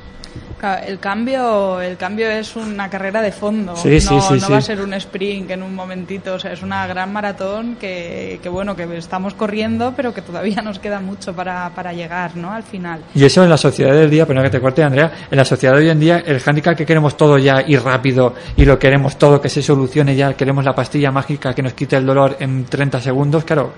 [0.88, 3.76] El cambio, el cambio es una carrera de fondo.
[3.76, 6.34] Sí, no, sí, no va a ser un sprint en un momentito.
[6.34, 10.62] O sea, es una gran maratón que, que, bueno, que estamos corriendo, pero que todavía
[10.64, 12.52] nos queda mucho para, para llegar, ¿no?
[12.52, 13.02] Al final.
[13.14, 15.46] Y eso en la sociedad del día, pero no que te corte Andrea, en la
[15.46, 18.80] sociedad de hoy en día el handicap que queremos todo ya y rápido y lo
[18.80, 22.38] queremos todo que se solucione ya, queremos la pastilla mágica que nos quite el dolor
[22.40, 23.74] en 30 segundos, claro,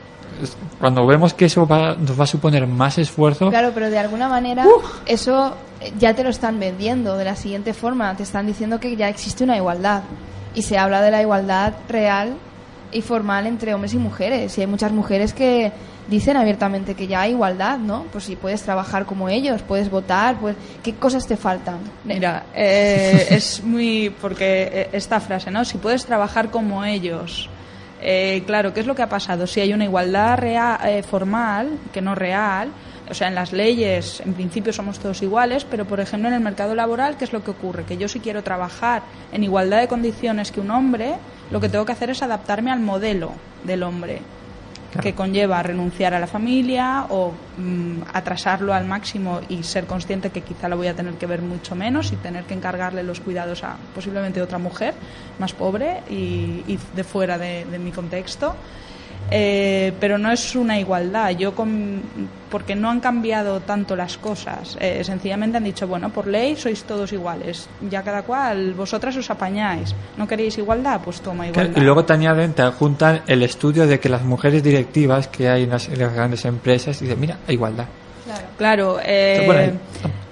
[0.79, 4.27] cuando vemos que eso va, nos va a suponer más esfuerzo, Claro, pero de alguna
[4.27, 4.65] manera
[5.05, 8.15] eso eh, ya te lo están vendiendo de la siguiente forma.
[8.15, 10.03] Te están diciendo que ya existe una igualdad.
[10.53, 12.35] Y se habla de la igualdad real
[12.91, 14.57] y formal entre hombres y mujeres.
[14.57, 15.71] Y hay muchas mujeres que
[16.09, 18.05] dicen abiertamente que ya hay igualdad, ¿no?
[18.11, 21.79] Pues si puedes trabajar como ellos, puedes votar, pues ¿qué cosas te faltan?
[22.05, 24.09] Mira, eh, es muy.
[24.21, 25.65] Porque eh, esta frase, ¿no?
[25.65, 27.49] Si puedes trabajar como ellos.
[28.01, 29.47] Eh, claro, ¿qué es lo que ha pasado?
[29.47, 32.69] Si hay una igualdad eh, formal, que no real,
[33.09, 36.41] o sea, en las leyes, en principio somos todos iguales, pero por ejemplo en el
[36.41, 37.85] mercado laboral, ¿qué es lo que ocurre?
[37.85, 41.15] Que yo si quiero trabajar en igualdad de condiciones que un hombre,
[41.49, 43.31] lo que tengo que hacer es adaptarme al modelo
[43.63, 44.21] del hombre
[45.01, 50.41] que conlleva renunciar a la familia o mm, atrasarlo al máximo y ser consciente que
[50.41, 53.63] quizá lo voy a tener que ver mucho menos y tener que encargarle los cuidados
[53.63, 54.93] a posiblemente otra mujer
[55.39, 58.55] más pobre y, y de fuera de, de mi contexto.
[59.29, 62.01] Eh, pero no es una igualdad, yo con,
[62.49, 64.77] porque no han cambiado tanto las cosas.
[64.79, 69.29] Eh, sencillamente han dicho, bueno, por ley sois todos iguales, ya cada cual, vosotras os
[69.29, 69.93] apañáis.
[70.15, 71.01] ¿No queréis igualdad?
[71.03, 71.81] Pues toma Claro, igualdad.
[71.81, 75.63] y luego te añaden, te adjuntan el estudio de que las mujeres directivas que hay
[75.63, 77.85] en las, en las grandes empresas, y dicen, mira, hay igualdad.
[78.57, 79.73] Claro, eh, Bueno, ahí.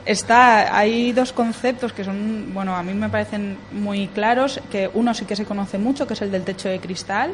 [0.05, 5.13] está, hay dos conceptos que son, bueno, a mí me parecen muy claros, que uno
[5.13, 7.31] sí que se conoce mucho, que es el del techo de cristal,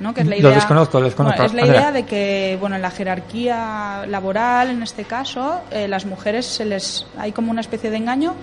[0.00, 0.12] ¿no?
[0.14, 1.42] Que es la Los idea, desconozco, los Bueno, desconozco.
[1.44, 1.80] es la Andrea.
[1.80, 6.64] idea de que, bueno, en la jerarquía laboral, en este caso, eh, las mujeres se
[6.64, 8.34] les, hay como una especie de engaño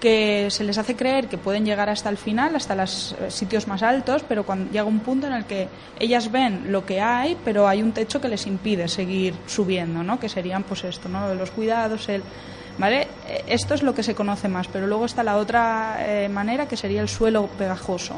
[0.00, 3.66] que se les hace creer que pueden llegar hasta el final, hasta los eh, sitios
[3.68, 7.36] más altos, pero cuando llega un punto en el que ellas ven lo que hay,
[7.44, 10.18] pero hay un techo que les impide seguir subiendo, ¿no?
[10.18, 11.34] Que serían, pues esto, ¿no?
[11.34, 12.22] Los cuidados, el...
[12.78, 13.08] ¿Vale?
[13.28, 16.66] Eh, Esto es lo que se conoce más, pero luego está la otra eh, manera
[16.66, 18.14] que sería el suelo pegajoso,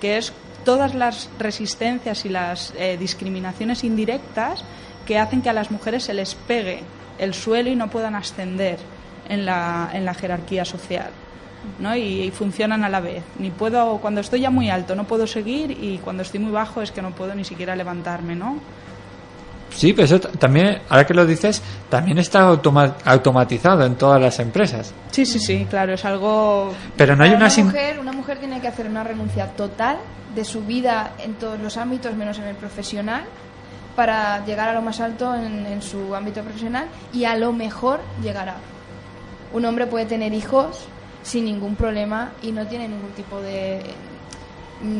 [0.00, 0.32] que es
[0.64, 4.64] todas las resistencias y las eh, discriminaciones indirectas
[5.06, 6.80] que hacen que a las mujeres se les pegue
[7.18, 8.78] el suelo y no puedan ascender
[9.28, 11.10] en la, en la jerarquía social.
[11.78, 11.96] ¿no?
[11.96, 13.22] Y, y funcionan a la vez.
[13.38, 16.82] Ni puedo, cuando estoy ya muy alto no puedo seguir y cuando estoy muy bajo
[16.82, 18.58] es que no puedo ni siquiera levantarme, ¿no?
[19.70, 21.60] Sí, pero eso también, ahora que lo dices,
[21.90, 24.92] también está automa- automatizado en todas las empresas.
[25.10, 26.72] Sí, sí, sí, claro, es algo...
[26.96, 27.46] Pero no hay una...
[27.48, 29.96] una mujer, una mujer tiene que hacer una renuncia total
[30.34, 33.24] de su vida en todos los ámbitos, menos en el profesional,
[33.96, 38.56] para llegar a lo más alto en, su ámbito profesional y a lo mejor llegará.
[39.52, 40.86] Un hombre puede tener hijos
[41.22, 43.82] sin ningún problema y no tiene ningún tipo de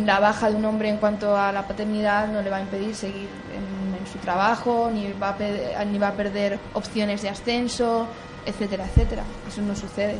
[0.04, 2.94] la baja de un hombre en cuanto a la paternidad no le va a impedir
[2.94, 5.36] seguir en, en su trabajo, ni va,
[5.76, 8.06] a ni va a perder opciones de ascenso,
[8.46, 9.24] etcétera, etcétera.
[9.48, 10.18] Eso no sucede.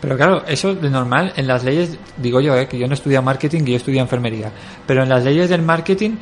[0.00, 3.22] Pero claro, eso de normal en las leyes, digo yo, eh, que yo no estudio
[3.22, 4.50] marketing, que yo estudio enfermería,
[4.86, 6.16] pero en las leyes del marketing,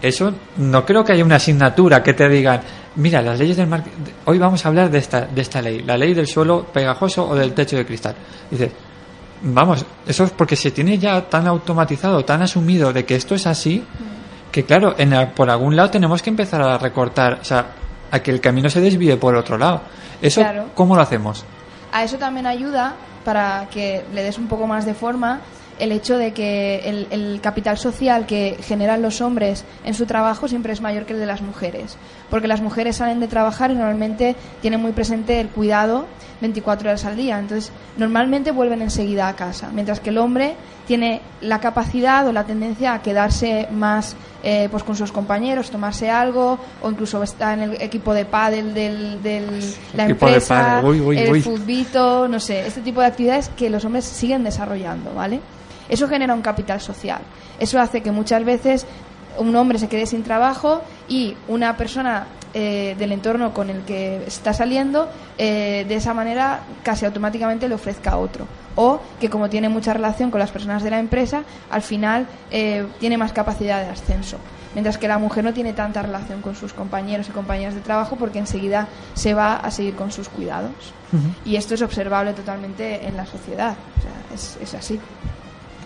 [0.00, 2.60] eso no creo que haya una asignatura que te digan,
[2.96, 5.96] mira, las leyes del marketing, hoy vamos a hablar de esta, de esta ley, la
[5.98, 8.14] ley del suelo pegajoso o del techo de cristal.
[8.50, 8.70] Dices,
[9.42, 13.46] vamos, eso es porque se tiene ya tan automatizado, tan asumido de que esto es
[13.46, 13.84] así,
[14.50, 17.66] que claro, en la- por algún lado tenemos que empezar a recortar, o sea,
[18.10, 19.82] a que el camino se desvíe por otro lado.
[20.22, 20.70] Eso, Claro.
[20.74, 21.44] ¿cómo lo hacemos?
[21.92, 22.94] A eso también ayuda
[23.28, 25.42] para que le des un poco más de forma
[25.78, 30.72] el hecho de que el, capital social que generan los hombres en su trabajo siempre
[30.72, 31.98] es mayor que el de las mujeres.
[32.30, 36.06] Porque las mujeres salen de trabajar y normalmente tienen muy presente el cuidado
[36.40, 37.38] 24 horas al día.
[37.38, 39.68] Entonces, normalmente vuelven enseguida a casa.
[39.74, 40.56] Mientras que el hombre
[40.88, 46.08] tiene la capacidad o la tendencia a quedarse más eh, pues con sus compañeros, tomarse
[46.08, 49.60] algo o incluso está en el equipo de pádel del, del
[49.92, 51.42] la de empresa, uy, uy, el uy.
[51.42, 55.40] futbito, no sé, este tipo de actividades que los hombres siguen desarrollando, ¿vale?
[55.90, 57.20] Eso genera un capital social.
[57.60, 58.86] Eso hace que muchas veces
[59.36, 62.26] un hombre se quede sin trabajo y una persona
[62.60, 67.76] eh, del entorno con el que está saliendo eh, de esa manera casi automáticamente le
[67.76, 68.48] ofrezca a otro.
[68.74, 72.84] O que como tiene mucha relación con las personas de la empresa, al final eh,
[72.98, 74.38] tiene más capacidad de ascenso.
[74.74, 78.16] Mientras que la mujer no tiene tanta relación con sus compañeros y compañeras de trabajo
[78.16, 80.72] porque enseguida se va a seguir con sus cuidados.
[81.44, 83.76] Y esto es observable totalmente en la sociedad.
[83.98, 84.98] O sea, es, es así.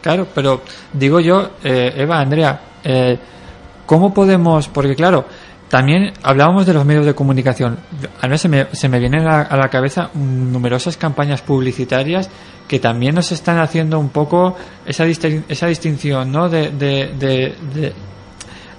[0.01, 2.59] Claro, pero digo yo, Eva, Andrea,
[3.85, 4.69] ¿cómo podemos?
[4.69, 5.27] Porque claro,
[5.73, 7.79] también hablábamos de los medios de comunicación.
[8.21, 12.29] A mí se me, se me vienen a, a la cabeza numerosas campañas publicitarias
[12.69, 14.55] que también nos están haciendo un poco
[14.85, 16.51] esa, esa distinción, ¿no?
[16.51, 17.95] De, de-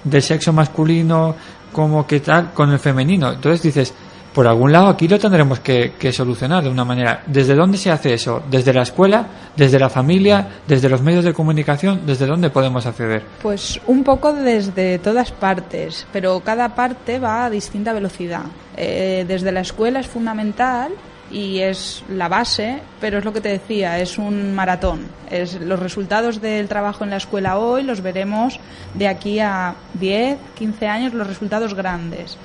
[0.04, 1.34] del sexo masculino
[1.72, 3.32] como que tal con el femenino.
[3.32, 3.92] Entonces dices,
[4.34, 7.22] por algún lado aquí lo tendremos que, solucionar de una manera.
[7.26, 8.42] ¿Desde dónde se hace eso?
[8.50, 9.26] ¿Desde la escuela?
[9.56, 10.48] ¿Desde la familia?
[10.66, 12.02] ¿Desde los medios de comunicación?
[12.04, 13.22] ¿Desde dónde podemos acceder?
[13.40, 18.42] Pues un poco desde todas partes, pero cada parte va a distinta velocidad.
[18.76, 20.92] Eh, desde la escuela es fundamental
[21.30, 25.06] y es la base, pero es lo que te decía, es un maratón.
[25.30, 28.58] Es los resultados del trabajo en la escuela hoy los veremos
[28.94, 32.36] de aquí a 10, 15 años los resultados grandes.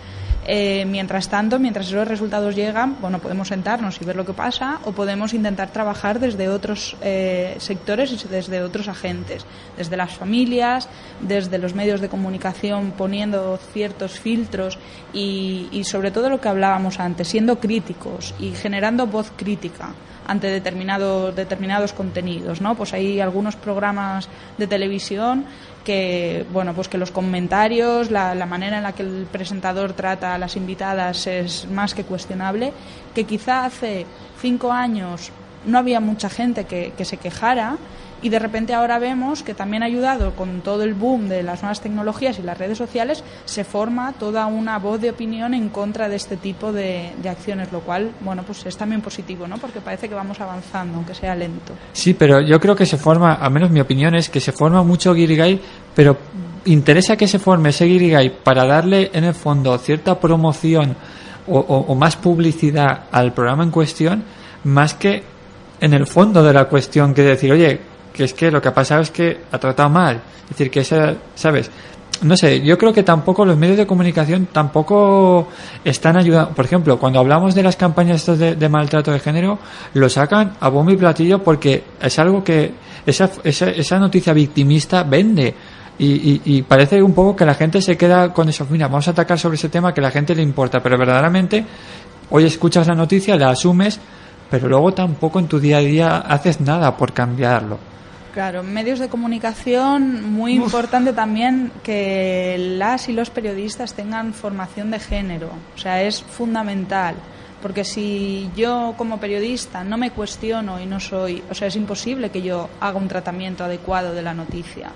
[0.52, 4.80] Eh, mientras tanto, mientras esos resultados llegan, bueno, podemos sentarnos y ver lo que pasa
[4.84, 9.46] o podemos intentar trabajar desde otros eh, sectores y desde otros agentes,
[9.78, 10.90] desde las familias,
[11.22, 14.80] desde los medios de comunicación poniendo ciertos filtros
[15.14, 19.94] y, y sobre todo lo que hablábamos antes, siendo críticos y generando voz crítica
[20.30, 22.76] ante determinado, determinados contenidos, ¿no?
[22.76, 24.30] Pues hay algunos programas
[24.60, 25.46] de televisión
[25.84, 30.36] que, bueno, pues que los comentarios, la, la manera en la que el presentador trata
[30.36, 32.74] a las invitadas es más que cuestionable,
[33.16, 34.06] que quizá hace
[34.42, 35.32] cinco años
[35.66, 37.78] no había mucha gente que, que se quejara
[38.22, 41.82] y de repente ahora vemos que también ayudado con todo el boom de las nuevas
[41.82, 46.16] tecnologías y las redes sociales se forma toda una voz de opinión en contra de
[46.16, 49.58] este tipo de, de acciones, lo cual, bueno, pues es también positivo, ¿no?
[49.58, 51.74] Porque parece que vamos avanzando, aunque sea lento.
[51.94, 54.84] Sí, pero yo creo que se forma, al menos mi opinión es que se forma
[54.84, 55.60] mucho guirigay,
[55.96, 56.18] pero
[56.66, 60.96] interesa que se forme ese guirigay para darle en el fondo cierta promoción
[61.48, 64.24] o, o- o más publicidad al programa en cuestión,
[64.66, 65.24] más que
[65.82, 67.80] en el fondo de la cuestión que decir, oye,
[68.14, 70.22] que es que lo que ha pasado es que ha tratado mal.
[70.44, 71.70] Es decir, que esa, ¿sabes?
[72.22, 75.48] No sé, yo creo que tampoco los medios de comunicación tampoco
[75.86, 76.52] están ayudando.
[76.54, 79.58] Por ejemplo, cuando hablamos de las campañas de maltrato de género,
[79.94, 82.74] lo sacan a bombo y platillo porque es algo que
[83.06, 85.54] esa, esa, esa noticia victimista vende.
[85.98, 88.66] Y, y, y parece un poco que la gente se queda con eso.
[88.70, 91.66] Mira, vamos a atacar sobre ese tema que a la gente le importa, pero verdaderamente
[92.30, 94.00] hoy escuchas la noticia, la asumes,
[94.50, 97.80] pero luego tampoco en tu día a día haces nada por cambiarlo.
[98.34, 105.00] Claro, medios de comunicación, muy importante también que las y los periodistas tengan formación de
[105.00, 105.50] género.
[105.76, 107.16] O sea, es fundamental.
[107.62, 112.30] Porque si yo como periodista no me cuestiono y no soy, o sea, es imposible
[112.30, 114.92] que yo haga un tratamiento adecuado de la noticia.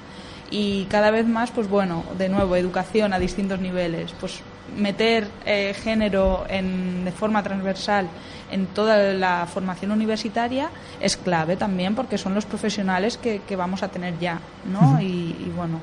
[0.50, 4.14] Y cada vez más, pues bueno, de nuevo, educación a distintos niveles.
[4.20, 4.42] Pues
[4.78, 8.08] meter eh, género en, de forma transversal
[8.52, 10.70] en toda la formación universitaria
[11.02, 14.40] es clave también porque son los profesionales que, que vamos a tener ya,
[14.72, 15.00] ¿no?
[15.02, 15.06] y,
[15.46, 15.80] y bueno,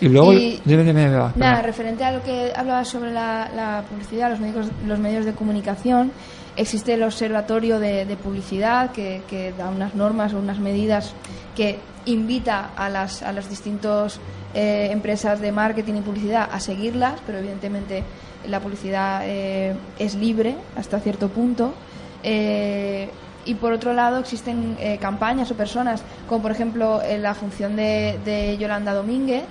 [0.00, 3.82] Y luego, Y- dime, dime, Eva, Nada, referente a lo que hablabas sobre la, la
[3.88, 6.12] publicidad, los medios, los medios de comunicación,
[6.56, 11.12] existe el Observatorio de, de Publicidad que, que da unas normas o unas medidas
[11.56, 14.20] que invita a las, a las distintas
[14.54, 18.04] eh, empresas de marketing y publicidad a seguirlas, pero evidentemente
[18.46, 21.74] la publicidad eh, es libre hasta cierto punto.
[22.22, 23.10] Eh,
[23.46, 28.56] y por otro lado existen campañas o personas, como por ejemplo la función de, de
[28.56, 29.42] Yolanda Domínguez,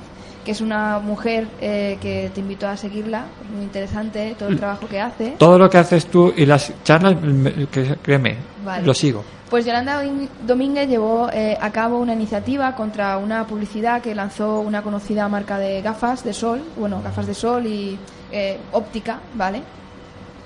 [0.43, 4.87] que es una mujer eh, que te invito a seguirla, muy interesante todo el trabajo
[4.87, 5.35] que hace.
[5.37, 7.15] Todo lo que haces tú y las charlas,
[7.71, 8.85] que- créeme, Vale.
[8.85, 9.23] lo sigo.
[9.49, 10.01] Pues Yolanda
[10.47, 15.59] Domínguez llevó eh, a cabo una iniciativa contra una publicidad que lanzó una conocida marca
[15.59, 17.97] de gafas de sol, bueno, gafas de sol y
[18.31, 19.61] eh, óptica, ¿vale?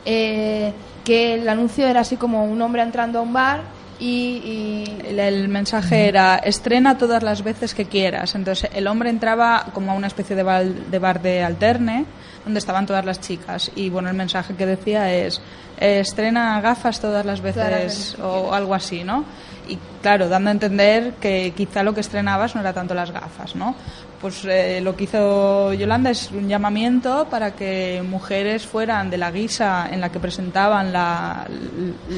[0.05, 0.73] Eh,
[1.03, 3.61] que el anuncio era así como un hombre entrando a un bar
[3.99, 8.35] y, y- El, mensaje era estrena todas las veces que quieras.
[8.35, 12.05] Entonces el hombre entraba como a una especie de bar de, bar de alterne
[12.43, 15.41] donde estaban todas las chicas y bueno el mensaje que decía es
[15.79, 19.25] eh, estrena gafas todas las veces, Todas las veces o algo así, ¿no?
[19.67, 23.55] Y claro, dando a entender que quizá lo que estrenabas no era tanto las gafas,
[23.55, 23.75] ¿no?
[24.21, 29.29] Pues eh, lo que hizo Yolanda es un llamamiento para que mujeres fueran de la
[29.29, 31.45] guisa en la que presentaban la,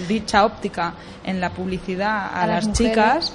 [0.08, 0.93] dicha óptica
[1.26, 3.34] en la publicidad a, A las chicas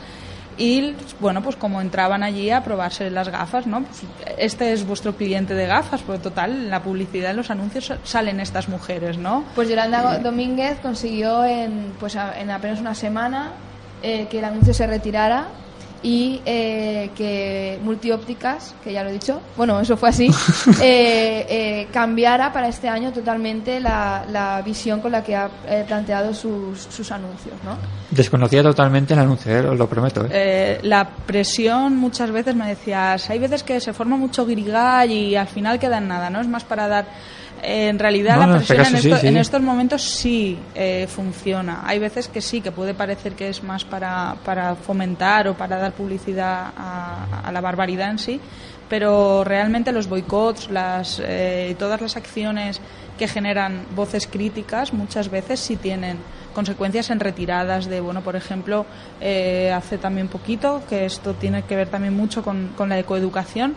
[0.57, 4.03] y bueno pues como entraban allí a probarse las gafas no Pues,
[4.39, 8.41] este es vuestro cliente de gafas pero total en la publicidad en los anuncios salen
[8.41, 13.53] estas mujeres no pues Yolanda Domínguez consiguió en, pues en apenas una semana
[14.03, 15.49] eh, que el anuncio se retirara
[16.05, 20.27] y eh, que Multiópticas, que ya lo he dicho, bueno, eso fue así,
[20.83, 25.85] eh, eh, cambiara para este año totalmente la, la visión con la que ha eh,
[25.89, 27.77] planteado sus, sus anuncios, ¿no?
[28.11, 30.25] Desconocía totalmente el anuncio, eh, os lo prometo.
[30.27, 30.29] eh.
[30.31, 35.37] Eh, la presión muchas veces me decías hay veces que se forma mucho guirigay y
[35.37, 37.07] al final queda en nada no es más para dar
[37.63, 39.27] en realidad No, la no, en este presión en, caso sí, esto- sí.
[39.29, 43.63] en estos momentos sí eh, funciona hay veces que sí que puede parecer que es
[43.63, 48.41] más para, para fomentar o para dar publicidad a, a la barbaridad en sí
[48.89, 52.81] pero realmente los boicots las eh, todas las acciones
[53.19, 56.19] que generan voces críticas muchas veces sí tienen
[56.55, 58.85] consecuencias en retiradas de bueno por ejemplo
[59.21, 63.75] eh, hace también poquito que esto tiene que ver también mucho con, con la ecoeducación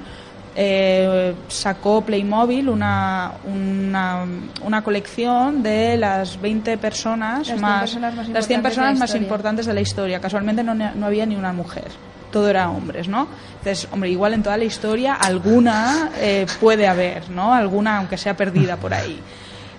[0.60, 4.26] eh, sacó Playmobil una, una,
[4.64, 8.58] una colección de las 20 personas Las 100 más, personas más las 100 importantes de
[8.58, 9.24] la personas más historia.
[9.24, 10.20] importantes de la historia.
[10.20, 11.86] Casualmente no, no había ni una mujer.
[12.32, 13.28] Todo era hombres, ¿no?
[13.60, 17.54] Entonces, hombre, igual en toda la historia alguna eh, puede haber, ¿no?
[17.54, 19.22] Alguna, aunque sea perdida por ahí.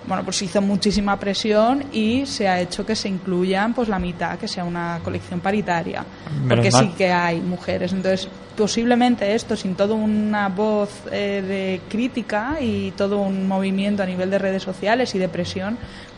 [0.09, 4.38] Bueno, pues hizo muchísima presión y se ha hecho que se incluyan pues la mitad,
[4.38, 6.02] que sea una colección paritaria.
[6.32, 6.84] Menos porque mal.
[6.86, 7.92] sí que hay mujeres.
[7.92, 14.06] Entonces, posiblemente esto, sin toda una voz eh, de crítica y todo un movimiento a
[14.06, 15.76] nivel de redes sociales y de presión,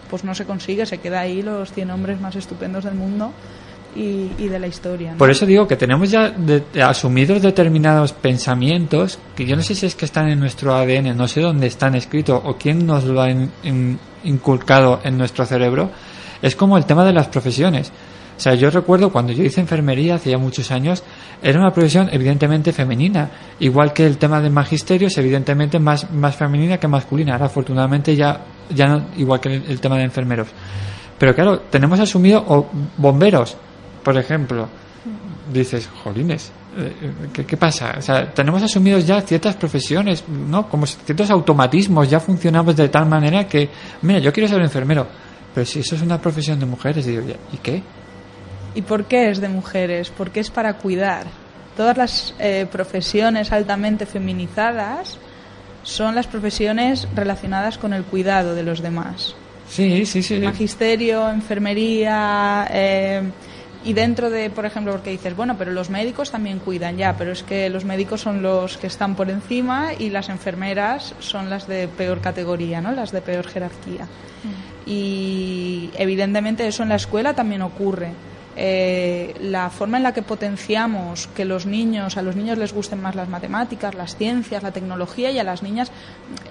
[0.09, 3.33] pues no se consigue, se queda ahí los 100 hombres más estupendos del mundo
[3.97, 5.15] y, y de la historia.
[5.19, 9.75] Por eso digo que tenemos ya de- de asumidos determinados pensamientos que yo no sé
[9.75, 13.05] si es que están en nuestro ADN, no sé dónde están escritos o quién nos
[13.05, 15.91] lo ha in- in- inculcado en nuestro cerebro.
[16.43, 17.93] Es como el tema de las profesiones.
[18.37, 21.03] O sea, yo recuerdo cuando yo hice enfermería hace ya muchos años,
[21.43, 26.37] era una profesión evidentemente femenina, igual que el tema del magisterio es evidentemente más, más
[26.37, 27.35] femenina que masculina.
[27.35, 28.41] Ahora afortunadamente ya,
[28.75, 30.49] ya no, igual que el, el tema de enfermeros.
[31.19, 32.67] Pero claro, tenemos asumido, o
[32.97, 33.59] bomberos,
[34.03, 34.69] por ejemplo,
[35.53, 36.93] dices, jolines, eh,
[37.33, 37.95] ¿qué, qué pasa?
[37.99, 40.69] O sea, tenemos asumidos ya ciertas profesiones, ¿no?
[40.69, 43.69] Como ciertos automatismos, ya funcionamos de tal manera que,
[44.03, 45.07] mira, yo quiero ser enfermero,
[45.55, 47.83] pero si eso es una profesión de mujeres, digo, ¿ya- ¿y qué?
[48.75, 50.13] ¿Y por qué es de mujeres?
[50.17, 51.27] Porque es para cuidar.
[51.77, 55.19] Todas las eh, profesiones altamente feminizadas
[55.83, 59.35] son las profesiones relacionadas con el cuidado de los demás.
[59.69, 60.39] Sí, sí, sí.
[60.39, 63.23] Magisterio, enfermería, eh,
[63.85, 67.33] y dentro de, por ejemplo, porque dices, bueno, pero los médicos también cuidan ya, pero
[67.33, 71.67] es que los médicos son los que están por encima y las enfermeras son las
[71.67, 72.93] de peor categoría, ¿no?
[72.93, 74.07] Las de peor jerarquía.
[74.87, 78.13] Y evidentemente eso en la escuela también ocurre.
[78.57, 83.01] Eh, la forma en la que potenciamos que los niños, a los niños les gusten
[83.01, 85.93] más las matemáticas, las ciencias, la tecnología y a las niñas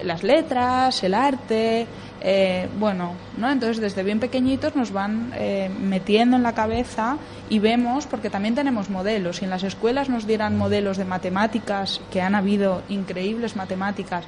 [0.02, 1.86] las letras, el arte,
[2.22, 3.50] eh, bueno, ¿no?
[3.50, 7.16] Entonces desde bien pequeñitos nos van eh, metiendo en la cabeza
[7.48, 12.00] y vemos, porque también tenemos modelos, si en las escuelas nos dieran modelos de matemáticas,
[12.10, 14.24] que han habido increíbles matemáticas,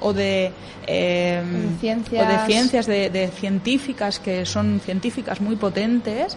[0.00, 0.52] o de,
[0.86, 2.26] eh, de ciencias.
[2.26, 6.36] o de ciencias, de, de científicas que son científicas muy potentes,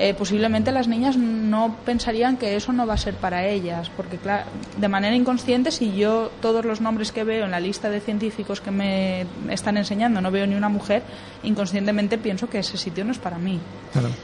[0.00, 4.16] eh, posiblemente las niñas no pensarían que eso no va a ser para ellas, porque
[4.16, 4.44] claro,
[4.76, 8.60] de manera inconsciente, si yo todos los nombres que veo en la lista de científicos
[8.60, 11.02] que me están enseñando no veo ni una mujer,
[11.42, 13.58] inconscientemente pienso que ese sitio no es para mí.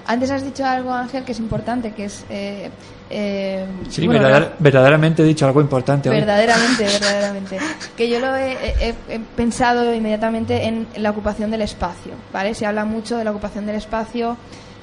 [0.07, 2.24] Antes has dicho algo, Ángel, que es importante, que es...
[2.31, 2.70] eh,
[3.11, 6.16] eh, Sí, bueno, verdader- verdaderamente he dicho algo importante hoy.
[6.16, 7.59] Verdaderamente, verdaderamente.
[7.97, 12.55] Que yo lo he, he- he pensado inmediatamente en la ocupación del espacio, ¿vale?
[12.55, 14.37] Se habla mucho de la ocupación del espacio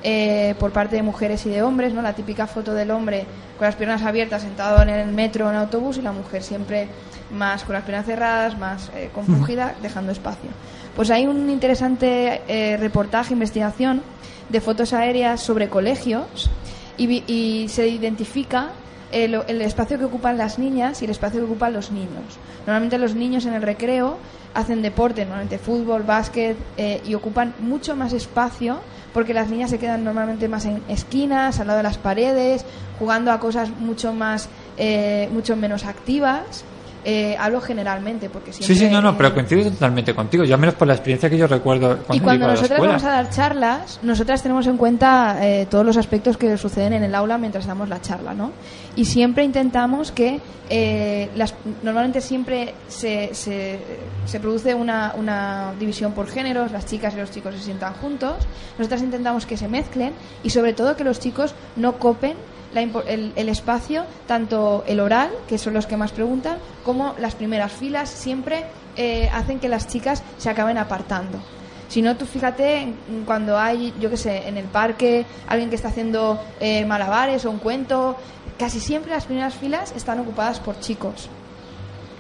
[0.04, 2.02] eh, por parte de mujeres y de hombres, ¿no?
[2.02, 3.26] La típica foto del hombre
[3.58, 6.44] con las piernas abiertas sentado en el metro o en el autobús y la mujer
[6.44, 6.90] siempre
[7.32, 10.50] más con las piernas cerradas, más eh, compungida, dejando espacio.
[10.96, 14.02] Pues hay un interesante eh, reportaje, investigación
[14.50, 16.50] de fotos aéreas sobre colegios
[16.98, 18.72] y, se identifica
[19.12, 22.38] el, el espacio que ocupan las niñas y el espacio que ocupan los niños.
[22.68, 24.18] Normalmente los niños en el recreo
[24.54, 28.80] hacen deporte, normalmente fútbol, básquet, eh, y ocupan mucho más espacio
[29.14, 32.66] porque las niñas se quedan normalmente más en esquinas, al lado de las paredes,
[32.98, 36.66] jugando a cosas mucho más, eh, mucho menos activas.
[37.06, 38.76] Eh, hablo generalmente porque siempre...
[38.76, 40.46] Sí, sí, no, no, pero coincido totalmente contigo.
[40.46, 42.62] Yo al menos por la experiencia que yo recuerdo cuando, y cuando iba a la
[42.62, 46.94] nosotras vamos a dar charlas, nosotras tenemos en cuenta eh, todos los aspectos que suceden
[46.94, 48.52] en el aula mientras damos la charla, ¿no?
[48.96, 50.40] Y siempre intentamos que,
[50.70, 53.80] eh, las, normalmente siempre se, se,
[54.26, 58.36] se produce una, una división por géneros, las chicas y los chicos se sientan juntos,
[58.78, 62.36] nosotras intentamos que se mezclen y sobre todo que los chicos no copen
[62.74, 67.36] la el, el espacio, tanto el oral, que son los que más preguntan, como las
[67.36, 68.66] primeras filas, siempre
[68.96, 71.40] eh, hacen que las chicas se acaben apartando.
[71.88, 72.94] Si no, tú fíjate
[73.26, 77.52] cuando hay, yo qué sé, en el parque, alguien que está haciendo eh, malabares o
[77.52, 78.16] un cuento,
[78.58, 81.30] casi siempre las primeras filas están ocupadas por chicos,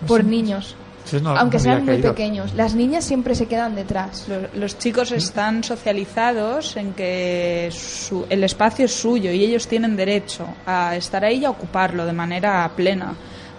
[0.08, 0.76] por niños,
[1.22, 2.12] no- aunque no sean muy caído.
[2.14, 2.54] pequeños.
[2.54, 4.26] Las niñas siempre se quedan detrás.
[4.28, 9.96] Lo- Los chicos están socializados en que su- el espacio es suyo y ellos tienen
[9.96, 13.14] derecho a estar ahí y a ocuparlo de manera plena.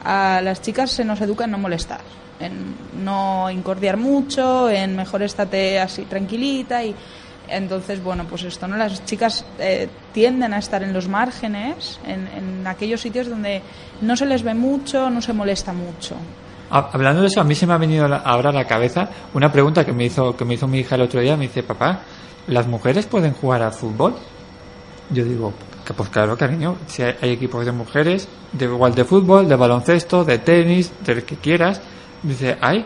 [0.05, 2.01] A las chicas se nos educa en no molestar,
[2.41, 2.75] en
[3.05, 6.95] no incordiar mucho, en mejor estate así tranquilita y
[7.49, 12.27] entonces bueno pues esto no las chicas eh, tienden a estar en los márgenes, en,
[12.37, 13.61] en aquellos sitios donde
[14.01, 16.17] no se les ve mucho, no se molesta mucho.
[16.75, 19.51] Ha- Hablando de eso, a mí se me ha venido ahora a la cabeza una
[19.53, 21.37] pregunta que me hizo que me hizo mi hija el otro día.
[21.37, 22.01] Me dice, papá,
[22.49, 24.15] ¿las mujeres pueden jugar al fútbol?
[25.11, 25.53] Yo digo,
[25.87, 29.55] que pues claro, cariño, si hay, hay equipos de mujeres, de igual de fútbol, de
[29.57, 31.81] baloncesto, de tenis, del que quieras.
[32.23, 32.85] Dice, hay.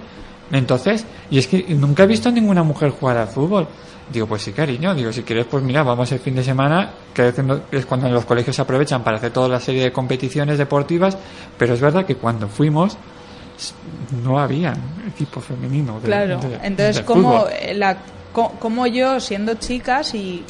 [0.50, 3.68] Entonces, y es que nunca he visto a ninguna mujer jugar al fútbol.
[4.12, 4.94] Digo, pues sí, cariño.
[4.94, 7.32] Digo, si quieres, pues mira, vamos el fin de semana, que
[7.72, 11.16] es cuando en los colegios se aprovechan para hacer toda la serie de competiciones deportivas,
[11.58, 12.96] pero es verdad que cuando fuimos
[14.22, 14.74] no había
[15.06, 16.00] equipo femenino.
[16.00, 17.96] de- Claro, de- entonces de como eh, la
[18.32, 20.44] co- como yo siendo chica si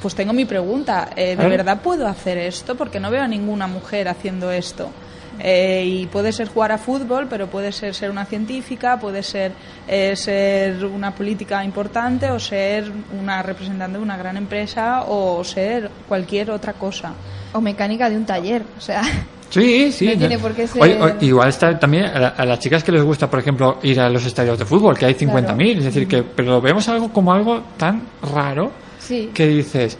[0.00, 2.74] pues tengo mi pregunta, eh, ¿de verdad puedo hacer esto?
[2.74, 4.88] Porque no veo a ninguna mujer haciendo esto.
[5.42, 9.52] Eh, y puede ser jugar a fútbol, pero puede ser ser una científica, puede ser
[9.88, 15.90] eh, ser una política importante o ser una representante de una gran empresa o ser
[16.08, 17.12] cualquier otra cosa.
[17.52, 19.02] O mecánica de un taller, o sea...
[19.50, 20.06] Sí, sí.
[20.06, 22.92] No tiene por qué ser- Oye, oye, igual está también a, a las chicas que
[22.92, 25.78] les gusta, por ejemplo, ir a los estadios de fútbol, que hay 50.000.
[25.78, 28.02] Es decir, que pero lo vemos algo como algo tan
[28.34, 29.30] raro Sí.
[29.34, 29.98] que dices,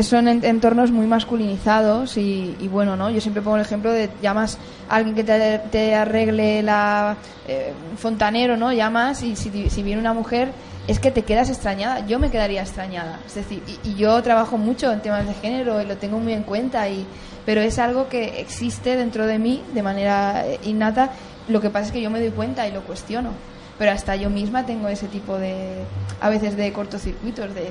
[0.00, 3.10] son en- entornos muy masculinizados y, y bueno, ¿no?
[3.10, 7.16] Yo siempre pongo el ejemplo de llamas a alguien que te, te arregle la
[7.48, 8.72] eh, fontanero, ¿no?
[8.72, 10.48] Llamas y si, si viene una mujer
[10.86, 12.06] es que te quedas extrañada.
[12.06, 13.20] Yo me quedaría extrañada.
[13.26, 16.42] Es decir, y, yo trabajo mucho en temas de género y lo tengo muy en
[16.42, 17.06] cuenta y
[17.46, 21.10] pero es algo que existe dentro de mí de manera eh, innata.
[21.48, 23.30] Lo que pasa es que yo me doy cuenta y lo cuestiono.
[23.78, 25.84] Pero hasta yo misma tengo ese tipo de
[26.20, 27.68] a veces de cortocircuitos de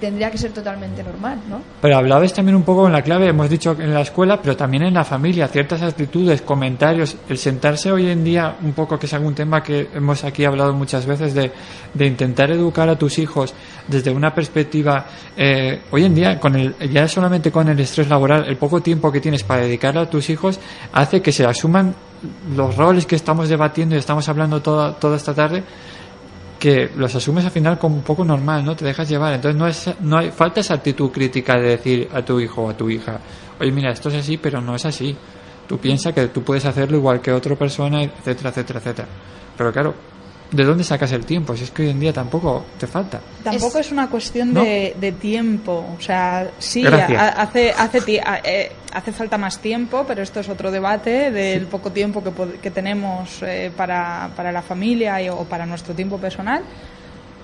[0.00, 1.60] tendría que ser totalmente normal, ¿no?
[1.80, 4.84] Pero hablabais también un poco en la clave, hemos dicho en la escuela, pero también
[4.84, 9.14] en la familia, ciertas actitudes, comentarios, el sentarse hoy en día, un poco que es
[9.14, 11.52] algún tema que hemos aquí hablado muchas veces, de,
[11.94, 13.54] de intentar educar a tus hijos
[13.86, 18.46] desde una perspectiva, eh, hoy en día, con el, ya solamente con el estrés laboral,
[18.46, 20.60] el poco tiempo que tienes para dedicarle a tus hijos,
[20.92, 21.94] hace que se asuman
[22.54, 25.62] los roles que estamos debatiendo y estamos hablando toda, toda esta tarde,
[26.58, 28.74] que los asumes al final como un poco normal, ¿no?
[28.74, 29.34] Te dejas llevar.
[29.34, 32.70] Entonces no es, no hay, falta esa actitud crítica de decir a tu hijo o
[32.70, 33.20] a tu hija,
[33.60, 35.16] oye, mira, esto es así, pero no es así.
[35.66, 39.08] Tú piensas que tú puedes hacerlo igual que otra persona, etcétera, etcétera, etcétera.
[39.56, 39.94] Pero claro,
[40.50, 41.56] ¿de dónde sacas el tiempo?
[41.56, 43.20] Si es que hoy en día tampoco te falta.
[43.44, 44.62] Tampoco Es- es, una cuestión ¿No?
[44.64, 45.84] de, de tiempo.
[45.96, 50.70] O sea, sí, hace, hace, a- eh, hace falta más tiempo, pero esto es otro
[50.70, 52.30] debate del poco tiempo que,
[52.60, 56.62] que tenemos eh, para, para la familia y- o para nuestro tiempo personal.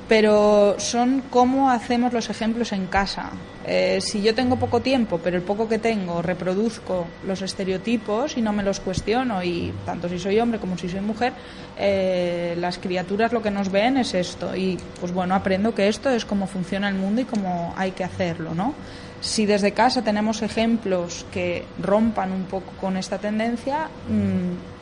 [0.08, 3.30] Pero son cómo hacemos los ejemplos en casa.
[3.66, 8.42] Eh, si yo tengo poco tiempo, pero el poco que tengo reproduzco los estereotipos y
[8.42, 11.32] no me los cuestiono, y tanto si soy hombre como si soy mujer,
[11.78, 14.54] eh, las criaturas lo que nos ven es esto.
[14.54, 18.04] Y pues bueno, aprendo que esto es cómo funciona el mundo y cómo hay que
[18.04, 18.74] hacerlo, ¿no?
[19.22, 24.73] Si desde casa tenemos ejemplos que rompan un poco con esta tendencia, mm,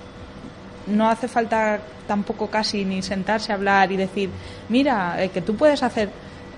[0.87, 4.31] no hace falta tampoco casi ni sentarse a hablar y decir,
[4.69, 6.11] mira, eh, que tú puedes hacer.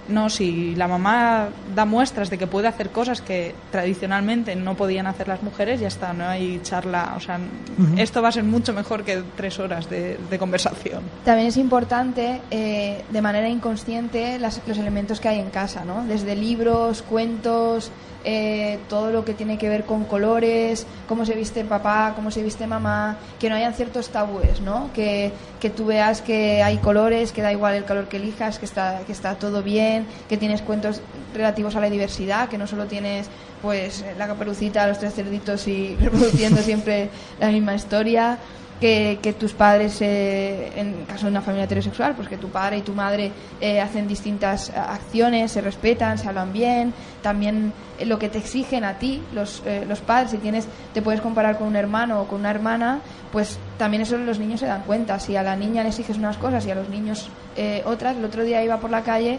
[0.07, 5.07] No, si la mamá da muestras de que puede hacer cosas que tradicionalmente no podían
[5.07, 7.15] hacer las mujeres, ya está, no hay charla.
[7.17, 7.39] O sea,
[7.97, 11.01] esto va a ser mucho mejor que tres horas de, de conversación.
[11.25, 16.05] También es importante, eh, de manera inconsciente, las- los elementos que hay en casa, ¿no?
[16.05, 17.91] Desde libros, cuentos,
[18.25, 22.43] eh, todo lo que tiene que ver con colores, cómo se viste papá, cómo se
[22.43, 24.91] viste mamá, que no hayan ciertos tabúes, ¿no?
[24.95, 28.65] Que, que tú veas que hay colores, que da igual el color que elijas, que
[28.65, 31.01] está, que está todo bien, que tienes cuentos
[31.35, 33.29] relativos a la diversidad, que no solo tienes
[33.61, 37.11] pues la caperucita, los tres cerditos y reproduciendo siempre
[37.41, 38.39] la misma historia
[38.85, 42.81] que, tus padres, eh, en caso de una familia heterosexual, pues que tu padre y
[42.83, 48.19] tu madre eh, hacen distintas eh, acciones, se respetan, se hablan bien, también eh, lo
[48.19, 51.69] que te exigen a ti, los, eh, los padres, si tienes, te puedes comparar con
[51.69, 53.01] un hermano o con una hermana,
[53.33, 55.19] pues también eso los niños se dan cuenta.
[55.19, 58.25] Si a la niña le exiges unas cosas y a los niños eh, otras, el
[58.25, 59.39] otro día iba por la calle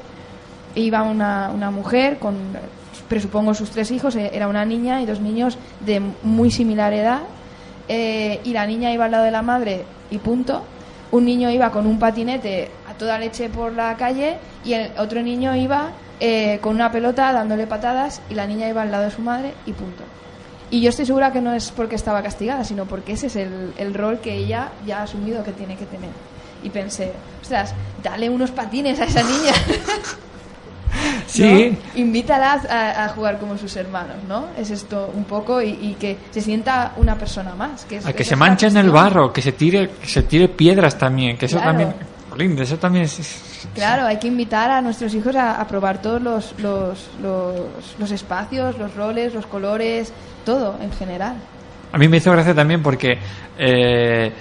[0.75, 2.35] iba una, una mujer con,
[3.07, 7.21] presupongo, sus tres hijos, eh, era una niña y dos niños de muy similar edad,
[7.87, 10.63] eh, y la niña iba al lado de la madre y punto.
[11.11, 15.21] Un niño iba con un patinete a toda leche por la calle y el otro
[15.21, 19.11] niño iba eh, con una pelota dándole patadas y la niña iba al lado de
[19.11, 20.03] su madre y punto.
[20.71, 23.73] Y yo estoy segura que no es porque estaba castigada, sino porque ese es el,
[23.77, 26.09] el rol que ella ya ha asumido que tiene que tener.
[26.63, 29.53] Y pensé, ostras, dale unos patines a esa niña.
[31.27, 31.99] Sí, ¿no?
[31.99, 34.47] Invítala a, a jugar como sus hermanos, ¿no?
[34.57, 37.85] Es esto un poco y, y que se sienta una persona más.
[37.85, 40.47] Que es, a que se manche en el barro, que se tire, que se tire
[40.49, 41.71] piedras también, que eso Claro.
[42.37, 46.01] también, eso también es, es- Claro, hay que invitar a nuestros hijos a, a probar
[46.01, 47.55] todos los, los, los,
[47.97, 50.13] los espacios, los roles, los colores,
[50.45, 51.35] todo en general.
[51.91, 53.17] A mí me hizo gracia también porque,
[53.57, 54.31] eh,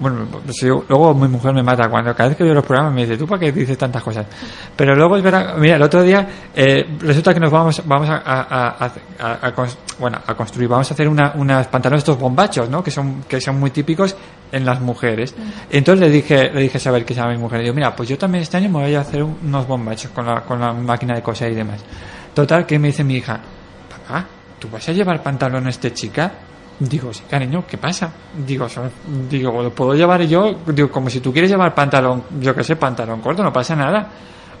[0.00, 0.26] bueno,
[0.60, 3.16] yo- luego mi mujer me mata cuando cada vez que veo los programas me dice,
[3.16, 4.26] ¿tú para qué dices tantas cosas?
[4.74, 8.16] Pero luego es verdad, mira, el otro día eh, resulta que nos vamos, vamos a,
[8.16, 12.18] a- a- a- a cons- bueno, a construir, vamos a hacer una, unas pantalones estos
[12.18, 12.82] bombachos, ¿no?
[12.82, 14.16] Que son, que son muy típicos
[14.50, 15.34] en las mujeres.
[15.70, 17.94] Entonces le dije, le dije a Saber que se llama mi mujer, y digo, mira,
[17.94, 20.72] pues yo también este año me voy a hacer unos bombachos con la, con la
[20.72, 21.84] máquina de coser y demás.
[22.34, 23.38] Total, que me dice mi hija,
[23.90, 24.24] papá,
[24.58, 26.32] ¿tú vas a llevar pantalones de chica?
[26.80, 28.10] Digo, sí, cariño, ¿qué pasa?
[28.46, 28.66] Digo,
[29.28, 32.74] digo, lo puedo llevar yo, digo, como si tú quieres llevar pantalón, yo que sé,
[32.76, 34.08] pantalón corto, no pasa nada.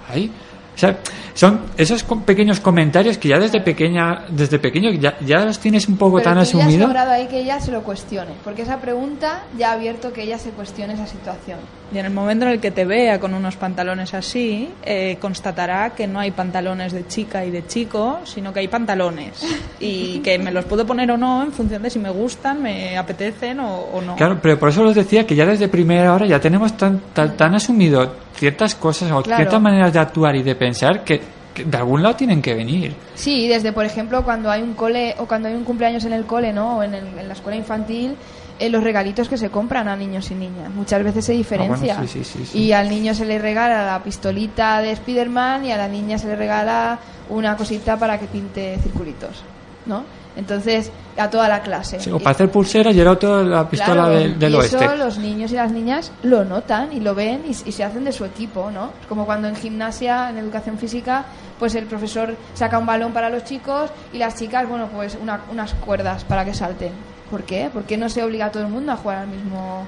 [0.06, 0.30] Ahí.
[0.74, 0.98] O sea,
[1.34, 5.96] son esos pequeños comentarios que ya desde pequeña, desde pequeño ya, ya los tienes un
[5.96, 6.86] poco Pero tan tú ya has asumido.
[6.86, 10.38] logrado ahí que ella se lo cuestione, porque esa pregunta ya ha abierto que ella
[10.38, 11.58] se cuestione esa situación.
[11.92, 15.90] Y en el momento en el que te vea con unos pantalones así, eh, constatará
[15.90, 19.44] que no hay pantalones de chica y de chico, sino que hay pantalones.
[19.82, 22.98] Y que me los puedo poner o no en función de si me gustan, me
[22.98, 24.14] apetecen o, o no.
[24.14, 27.34] Claro, pero por eso os decía que ya desde primera hora ya tenemos tan, tan,
[27.34, 29.38] tan asumido ciertas cosas o Claro.
[29.38, 31.20] ciertas maneras de actuar y de pensar que,
[31.54, 32.94] que de algún lado tienen que venir.
[33.14, 36.26] Sí, desde por ejemplo cuando hay un cole o cuando hay un cumpleaños en el
[36.26, 36.76] cole, ¿no?
[36.76, 38.14] O en, el- en la escuela infantil,
[38.58, 40.70] eh, los regalitos que se compran a niños y niñas.
[40.74, 41.94] Muchas veces se diferencia.
[41.94, 42.58] Ah, bueno, sí, sí, sí, sí.
[42.58, 46.26] Y al niño se le regala la pistolita de Spiderman y a la niña se
[46.26, 46.98] le regala
[47.30, 49.42] una cosita para que pinte circulitos,
[49.86, 50.04] ¿no?
[50.36, 51.98] Entonces, a toda la clase.
[52.00, 54.76] Sí, o para hacer pulseras y el otro la pistola Claro, del, del y oeste.
[54.84, 58.04] eso los niños y las niñas lo notan y lo ven y, y se hacen
[58.04, 58.90] de su equipo, ¿no?
[59.08, 61.24] Como cuando en gimnasia, en educación física,
[61.58, 65.40] pues el profesor saca un balón para los chicos y las chicas, bueno, pues una-
[65.50, 66.92] unas cuerdas para que salten.
[67.30, 67.70] ¿Por qué?
[67.72, 69.86] ¿Por qué no se obliga a todo el mundo a jugar al mismo?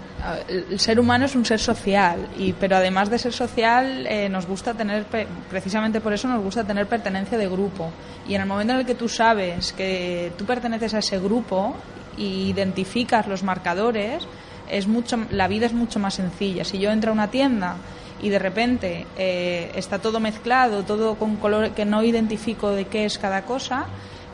[0.48, 4.46] El ser humano es un ser social, y, pero además de ser social, eh, nos
[4.46, 5.04] gusta tener,
[5.50, 7.90] precisamente por eso nos gusta tener pertenencia de grupo.
[8.28, 11.74] Y en el momento en el que tú sabes que tú perteneces a ese grupo
[12.16, 14.24] y identificas los marcadores,
[14.70, 16.64] es mucho, la vida es mucho más sencilla.
[16.64, 17.74] Si yo entro a una tienda
[18.22, 23.04] y de repente eh, está todo mezclado, todo con color que no identifico de qué
[23.04, 23.86] es cada cosa,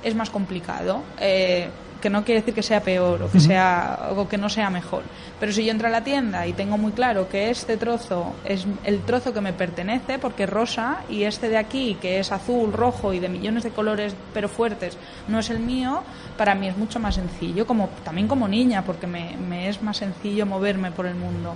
[0.03, 1.03] es más complicado.
[1.19, 1.69] Eh,
[2.01, 5.03] que no quiere decir que sea peor o que sea o que no sea mejor.
[5.41, 8.67] Pero si yo entro a la tienda y tengo muy claro que este trozo es
[8.85, 12.73] el trozo que me pertenece porque es rosa y este de aquí que es azul,
[12.73, 14.97] rojo y de millones de colores pero fuertes
[15.27, 16.03] no es el mío,
[16.37, 19.97] para mí es mucho más sencillo, como también como niña porque me, me es más
[19.97, 21.55] sencillo moverme por el mundo.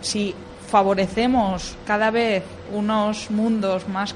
[0.00, 0.34] Si
[0.70, 4.14] favorecemos cada vez unos mundos más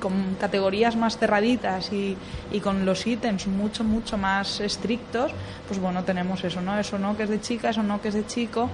[0.00, 2.16] con categorías más cerraditas y,
[2.52, 5.32] y con los ítems mucho mucho más estrictos
[5.66, 8.14] pues bueno tenemos eso no eso no que es de chica eso no que es
[8.14, 8.70] de chico.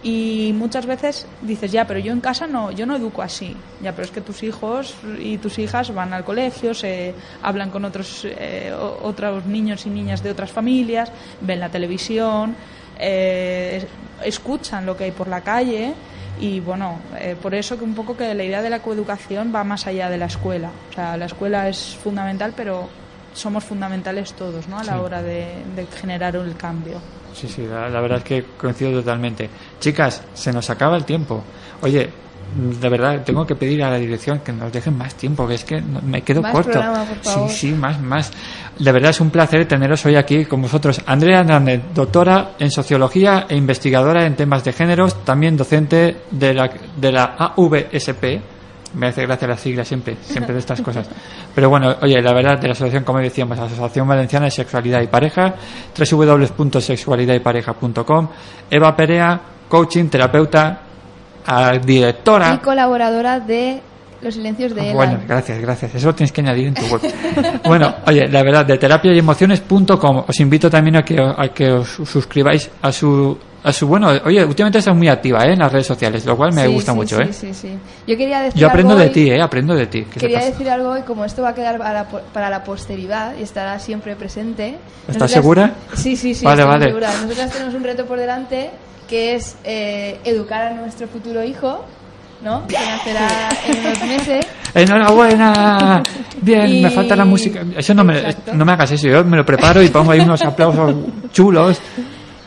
[0.00, 3.56] Y muchas veces dices ya pero yo en casa no yo no educo así.
[3.82, 7.84] Ya pero es que tus hijos y tus hijas van al colegio se hablan con
[7.84, 11.10] otros eh, otros niños y niñas de otras familias
[11.40, 12.54] ven la televisión
[12.98, 13.84] eh,
[14.24, 15.94] escuchan lo que hay por la calle
[16.40, 19.64] y bueno, eh, por eso que un poco que la idea de la coeducación va
[19.64, 20.70] más allá de la escuela.
[20.90, 22.88] O sea, la escuela es fundamental, pero
[23.34, 24.78] somos fundamentales todos, ¿no?
[24.78, 24.98] A la Sí.
[24.98, 27.00] hora de, de generar el cambio.
[27.34, 29.48] Sí, sí, la, la verdad es que coincido totalmente.
[29.80, 31.42] Chicas, se nos acaba el tiempo.
[31.82, 32.10] Oye,
[32.56, 35.64] de verdad, tengo que pedir a la dirección que nos dejen más tiempo, que es
[35.64, 36.72] que me quedo Más corto.
[36.72, 37.50] programa, por favor.
[37.50, 38.32] Sí, sí, más, más.
[38.78, 41.00] De verdad es un placer teneros hoy aquí con vosotros.
[41.06, 46.70] Andrea Hernández, doctora en sociología e investigadora en temas de géneros, también docente de la,
[46.96, 48.24] de la AVSP.
[48.94, 51.06] Me hace gracia la sigla siempre, siempre de estas cosas.
[51.54, 55.08] Pero bueno, oye, la verdad de la asociación, como decíamos, Asociación Valenciana de Sexualidad y
[55.08, 55.54] Pareja,
[55.98, 58.28] www.sexualidadaypareja.com,
[58.70, 59.38] Eva Perea,
[59.68, 60.80] coaching, terapeuta,
[61.48, 62.54] a- directora.
[62.54, 63.80] Y colaboradora de
[64.20, 64.96] Los Silencios de Ah, Elan.
[64.96, 65.94] Bueno, gracias, gracias.
[65.94, 67.00] Eso lo tienes que añadir en tu web.
[67.64, 70.24] bueno, oye, la verdad, de terapia y emociones.com.
[70.26, 74.44] Os invito también a que, a que os suscribáis a su, a su, bueno, oye,
[74.44, 75.52] últimamente estás muy activa ¿eh?
[75.52, 77.32] en las redes sociales, lo cual me Sí, gusta sí, mucho, sí, ¿eh?
[77.32, 77.78] Sí, sí,
[78.08, 79.40] Yo quería decir Yo aprendo algo de ti, ¿eh?
[79.40, 80.02] Aprendo de ti.
[80.04, 83.34] que Quería decir algo y como esto va a quedar para la, para la posteridad
[83.38, 84.78] y estará siempre presente.
[85.06, 85.72] ¿Estás segura?
[85.94, 86.86] Sí, sí, sí, Vale, estoy vale.
[86.86, 87.12] segura.
[87.22, 88.70] Nosotras tenemos un reto por delante
[89.08, 91.84] que es eh, educar a nuestro futuro hijo,
[92.42, 92.66] ¿no?
[92.68, 94.46] Que nacerá en unos meses.
[94.74, 96.02] ¡Enhorabuena!
[96.42, 97.64] Bien, Y- me falta la música.
[97.76, 100.42] Eso no me, no me hagas eso, yo me lo preparo y pongo ahí unos
[100.42, 100.94] aplausos
[101.32, 101.80] chulos.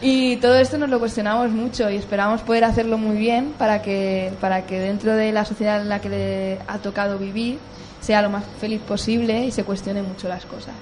[0.03, 4.31] Y todo esto nos lo cuestionamos mucho y esperamos poder hacerlo muy bien para que,
[4.41, 7.59] para que dentro de la sociedad en la que le ha tocado vivir
[7.99, 10.73] sea lo más feliz posible y se cuestione mucho las cosas.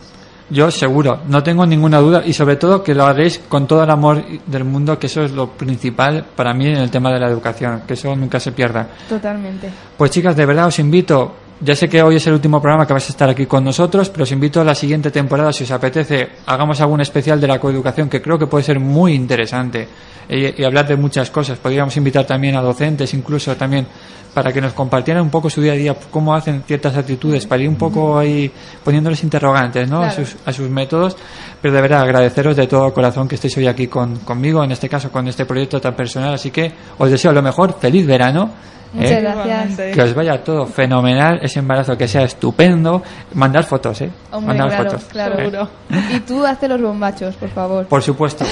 [0.49, 3.89] Yo seguro, no tengo ninguna duda y sobre todo que lo haréis con todo el
[3.89, 7.27] amor del mundo, que eso es lo principal para mí en el tema de la
[7.27, 8.87] educación, que eso nunca se pierda.
[9.07, 9.69] Totalmente.
[9.97, 12.93] Pues chicas, de verdad os invito, ya sé que hoy es el último programa que
[12.93, 15.72] vais a estar aquí con nosotros, pero os invito a la siguiente temporada, si os
[15.72, 19.88] apetece, hagamos algún especial de la coeducación que creo que puede ser muy interesante
[20.30, 21.57] y, y hablar de muchas cosas.
[21.57, 23.86] Podríamos invitar también a docentes, incluso también
[24.34, 27.64] para que nos compartieran un poco su día a día, cómo hacen ciertas actitudes, para
[27.64, 28.51] ir un poco ahí
[28.84, 30.01] poniéndoles interrogantes ¿no?
[30.01, 31.18] a, sus, a sus métodos.
[31.62, 34.88] Pero de verdad, agradeceros de todo corazón que estéis hoy aquí con, conmigo, en este
[34.88, 36.34] caso con este proyecto tan personal.
[36.34, 38.51] Así que os deseo lo mejor, feliz verano.
[38.93, 39.21] Muchas ¿eh?
[39.21, 39.95] gracias.
[39.95, 43.03] Que os vaya todo fenomenal, ese embarazo que sea estupendo.
[43.33, 44.09] Mandar fotos, ¿eh?
[44.31, 45.03] Hombre, Mandar claro, fotos.
[45.11, 45.69] claro.
[45.91, 45.99] ¿eh?
[46.15, 47.85] Y tú hazte los bombachos, por favor.
[47.85, 48.45] Por supuesto.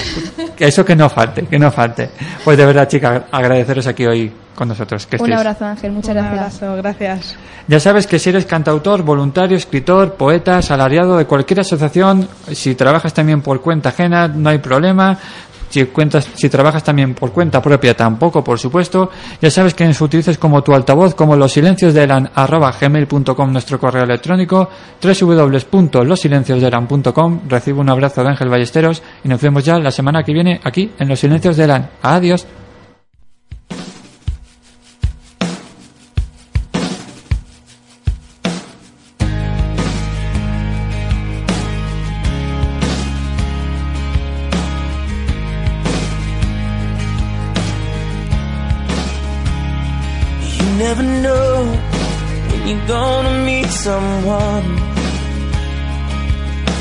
[0.56, 2.10] Que eso que no falte, que no falte.
[2.44, 5.06] Pues de verdad, chicas, agradeceros aquí hoy con nosotros.
[5.06, 5.92] Que Un abrazo, Ángel.
[5.92, 6.62] Muchas Un gracias.
[6.62, 7.36] abrazo, gracias.
[7.68, 13.12] Ya sabes que si eres cantautor, voluntario, escritor, poeta, asalariado de cualquier asociación, si trabajas
[13.12, 15.18] también por cuenta ajena, no hay problema.
[15.68, 19.10] Si, cuentas, si trabajas también por cuenta propia, tampoco, por supuesto.
[19.40, 24.02] Ya sabes que nos utilices como tu altavoz, como los silencios de gmail.com, nuestro correo
[24.04, 24.68] electrónico,
[25.02, 27.40] www.losilenciosdelan.com.
[27.48, 30.92] Recibo un abrazo de Ángel Ballesteros y nos vemos ya la semana que viene aquí
[30.98, 31.90] en Los Silencios de Elan.
[32.02, 32.46] Adiós.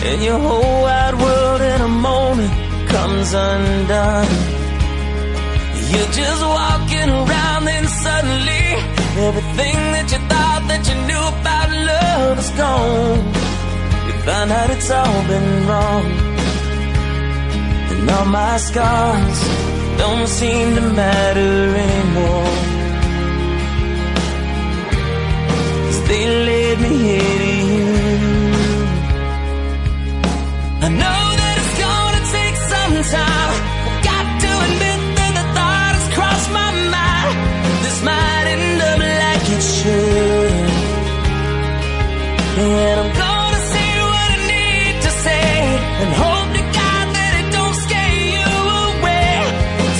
[0.09, 2.51] And your whole wide world in a moment
[2.89, 4.27] comes undone.
[5.91, 8.65] You're just walking around, then suddenly
[9.27, 13.23] everything that you thought that you knew about love is gone.
[14.07, 16.05] You find out it's all been wrong.
[17.91, 19.39] And all my scars
[19.97, 22.76] don't seem to matter anymore.
[26.07, 27.85] They me you.
[30.85, 33.53] I know that it's gonna take some time.
[34.09, 37.35] Got to admit that the thought has crossed my mind.
[37.83, 40.51] This might end up like it should.
[42.63, 45.49] And I'm gonna say what I need to say.
[46.01, 48.47] And hope to God that it don't scare you
[48.87, 49.31] away.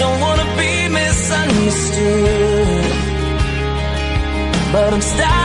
[0.01, 2.85] Don't wanna be misunderstood.
[4.71, 5.36] But I'm starting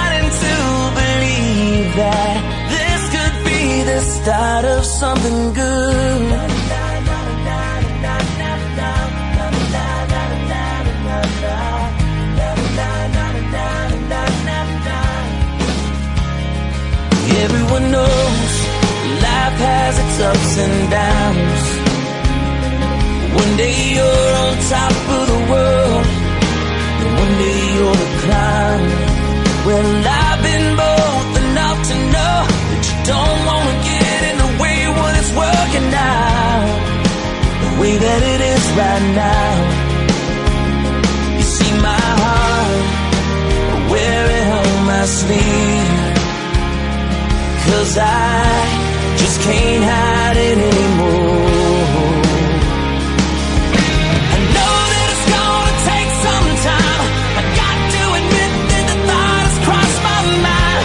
[4.24, 6.32] died of something good.
[17.44, 18.52] Everyone knows
[19.26, 21.62] life has its ups and downs.
[23.34, 26.06] One day you're on top of the world,
[27.00, 28.82] and one day you're the clown.
[29.66, 30.91] Well, I've been born.
[38.04, 39.50] That it is right now.
[41.38, 42.82] You see my heart,
[43.70, 46.10] I wear it on my sleeve.
[47.66, 48.42] Cause I
[49.22, 52.22] just can't hide it anymore.
[54.34, 57.04] I know that it's gonna take some time.
[57.38, 60.84] I got to admit that the thought has crossed my mind.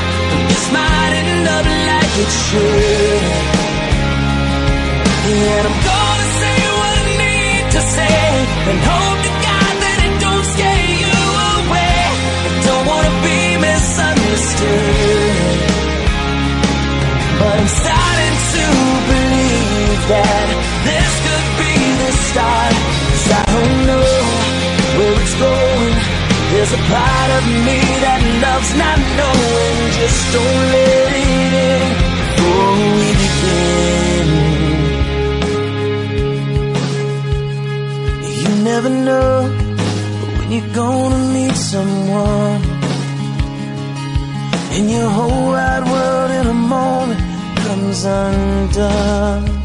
[0.54, 3.48] This might end up like it should.
[20.12, 20.48] That
[20.88, 22.74] this could be the start.
[23.08, 24.10] 'Cause I don't know
[24.98, 25.96] where it's going.
[26.52, 29.76] There's a part of me that loves not knowing.
[30.00, 31.82] Just don't let it in
[32.20, 34.28] before we begin.
[38.40, 39.34] You never know
[40.38, 42.64] when you're gonna meet someone.
[44.76, 47.22] And your whole wide world in a moment
[47.64, 49.57] comes undone.